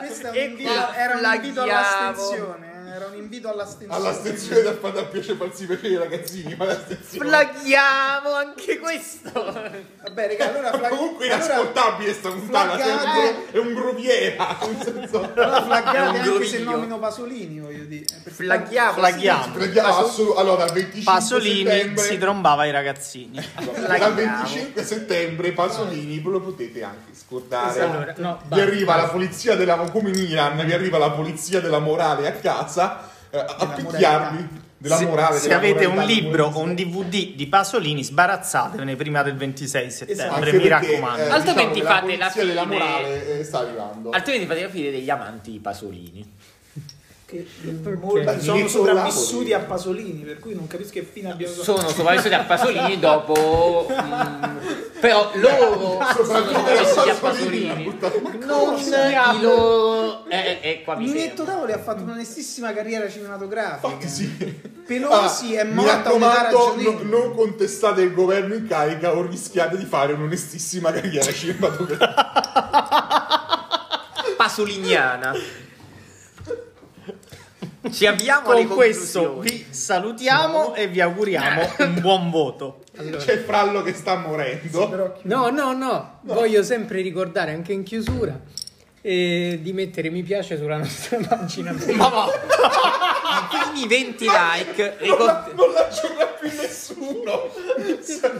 [0.00, 2.71] Questo è un invito- era un invito all'astensione.
[2.94, 3.94] Era un invito all'astensione.
[3.94, 7.26] All'astensione da fare da piace farsi piacere ai ragazzini, ma l'astensione.
[7.28, 9.30] Flaghiamo anche questo.
[9.32, 12.72] Vabbè, raga, allora flag- Comunque allora- inascoltabile sta puntata.
[12.74, 14.58] un flaggate- È un groviera.
[14.60, 16.70] nel senso- Allora È flaggate anche se groviglio.
[16.70, 18.04] nomino Pasolini, voglio dire.
[18.30, 18.92] Flaghiamo.
[18.92, 19.52] Flaghiamo.
[19.54, 23.48] Prendiamo assolu- allora, dal 25 Pasolini settembre, si trombava i ragazzini.
[23.86, 27.80] dal 25 settembre Pasolini ve lo potete anche scordare.
[27.80, 31.78] Allora, no, vi arriva la polizia della come in Iran, vi arriva la polizia della
[31.78, 32.80] morale a casa
[33.30, 33.66] eh, a
[34.82, 35.36] Della se, morale.
[35.38, 40.24] se della avete un libro o un DVD di Pasolini, sbarazzatevene prima del 26 settembre,
[40.24, 40.40] Esatto.
[40.44, 41.22] Mi perché, raccomando.
[41.22, 44.10] eh, Altrimenti diciamo fate la polizia della fine- morale eh, sta arrivando.
[44.10, 46.32] Altrimenti fate la fine degli amanti di Pasolini.
[47.32, 47.46] Che
[47.98, 52.44] molti sono sopravvissuti a Pasolini, per cui non capisco che fine abbiamo Sono sopravvissuti a
[52.44, 53.86] Pasolini dopo.
[53.90, 54.56] mm,
[55.00, 57.98] però loro sono sopravvissuti a Pasolini.
[58.44, 60.26] Non i loro.
[60.28, 61.52] Eh, eh, qua mi Ninetto fermo.
[61.52, 63.86] Tavoli ha fatto un'onestissima carriera cinematografica.
[63.86, 64.70] Infatti sì.
[64.86, 69.78] Pelosi Ah, è mi morta raccomando, no- non contestate il governo in carica o rischiate
[69.78, 72.30] di fare un'onestissima carriera cinematografica.
[74.36, 75.32] Pasoliniana.
[77.90, 82.80] Ci avviamo alle Con questo vi salutiamo e vi auguriamo un buon voto.
[82.94, 84.88] C'è Frallo che sta morendo.
[84.88, 88.38] Però No, no, no, voglio sempre ricordare anche in chiusura
[89.00, 91.72] eh, di mettere mi piace sulla nostra pagina.
[91.94, 92.26] Ma va.
[93.60, 94.96] Primi 20 like.
[94.98, 97.50] Ricor- non la gioca più nessuno.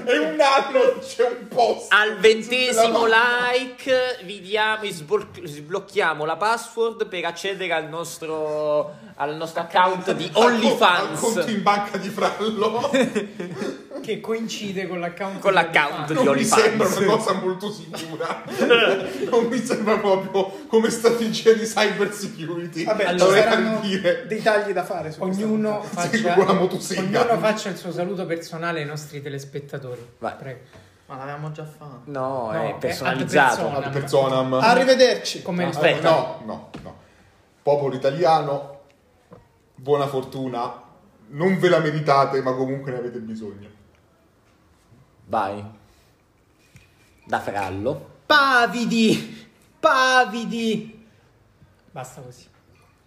[0.04, 1.92] È un anno, c'è un post.
[1.92, 9.62] Al ventesimo like vi diamo, sbol- sblocchiamo la password per accedere al nostro, al nostro
[9.62, 11.44] account di Al conto OnlyFans.
[11.48, 12.90] in banca di Frallo.
[14.02, 16.96] che coincide con l'account Con l'account di Non mi sembra OnlyFans.
[17.06, 18.42] una cosa molto sicura.
[19.30, 22.84] Non mi sembra proprio come strategia di cyber security.
[22.84, 24.26] Vabbè, ci Dovrei saranno dire.
[24.26, 30.06] dei tagli da fare Ognuno faccia, ognuno faccia il suo saluto personale ai nostri telespettatori.
[30.18, 30.34] Vai.
[30.36, 30.58] Prego.
[31.06, 32.02] Ma l'avevamo già fatto.
[32.04, 33.68] No, No, è personalizzato.
[33.70, 34.52] ad personam.
[34.54, 35.42] Arrivederci.
[35.42, 35.80] Come No.
[36.00, 36.96] No, no, no.
[37.62, 38.80] Popolo italiano,
[39.74, 40.80] buona fortuna.
[41.28, 43.68] Non ve la meritate, ma comunque ne avete bisogno.
[45.32, 45.64] Vai.
[47.24, 48.16] Da Frallo.
[48.26, 49.46] Pavidi!
[49.80, 51.06] Pavidi!
[51.90, 52.44] Basta così.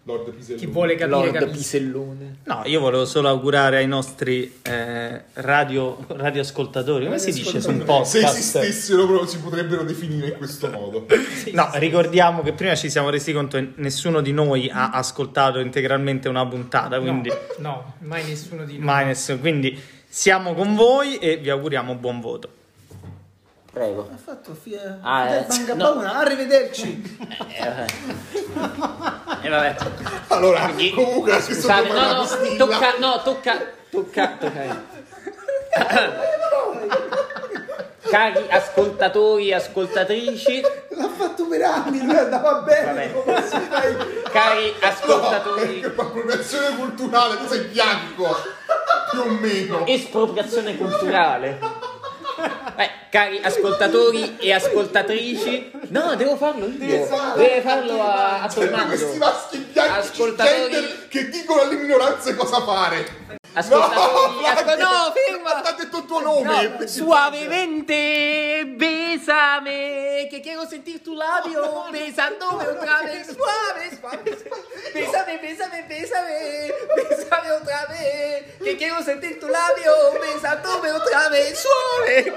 [0.02, 0.64] Lord Pisellone.
[0.66, 1.56] Chi vuole capire Lord capisce.
[1.78, 2.38] Pisellone.
[2.44, 7.78] No, io volevo solo augurare ai nostri eh, radio, radioascoltatori, come si dice su un
[7.78, 8.14] Se podcast?
[8.16, 11.06] esistessero proprio si potrebbero definire in questo modo.
[11.52, 16.28] No, ricordiamo che prima ci siamo resi conto che nessuno di noi ha ascoltato integralmente
[16.28, 17.28] una puntata, quindi
[17.58, 18.84] No, no, mai nessuno di noi.
[18.84, 19.38] mai nessuno.
[19.38, 19.80] Quindi
[20.16, 22.48] siamo con voi e vi auguriamo buon voto.
[23.70, 24.08] Prego.
[24.10, 27.18] Ha fatto fi- Ah, eh, Bangabauna, arrivederci.
[29.42, 29.76] E vabbè.
[30.28, 32.26] Allora, comunque Scusate, no, no,
[32.56, 33.60] tocca, no, tocca,
[33.90, 34.84] tocca, tocca.
[38.08, 40.60] Cari ascoltatori e ascoltatrici,
[40.90, 43.12] L'ha fatto per anni, lui andava bene.
[44.30, 48.36] Cari No, ascoltatori, è appropriazione culturale, tu sei bianco,
[49.10, 49.86] più o meno.
[49.86, 51.58] espropriazione culturale.
[52.78, 57.08] Eh, cari ascoltatori e ascoltatrici, no, devo farlo io.
[57.36, 58.86] Deve farlo a, a Cioè, Tommaso.
[58.88, 63.24] questi maschi bianchi Ascoltatori- che dicono alle minoranze cosa fare.
[63.56, 65.62] Ascoltatori, ma ascol- no, ferma.
[66.22, 66.68] nome.
[66.78, 74.92] No, suavemente, bésame, que quiero sentir tu labio, besándome otra vez, suave, suave, suave.
[74.92, 82.32] Bésame, bésame, bésame, bésame otra vez, que quiero sentir tu labio, besándome otra vez, suave.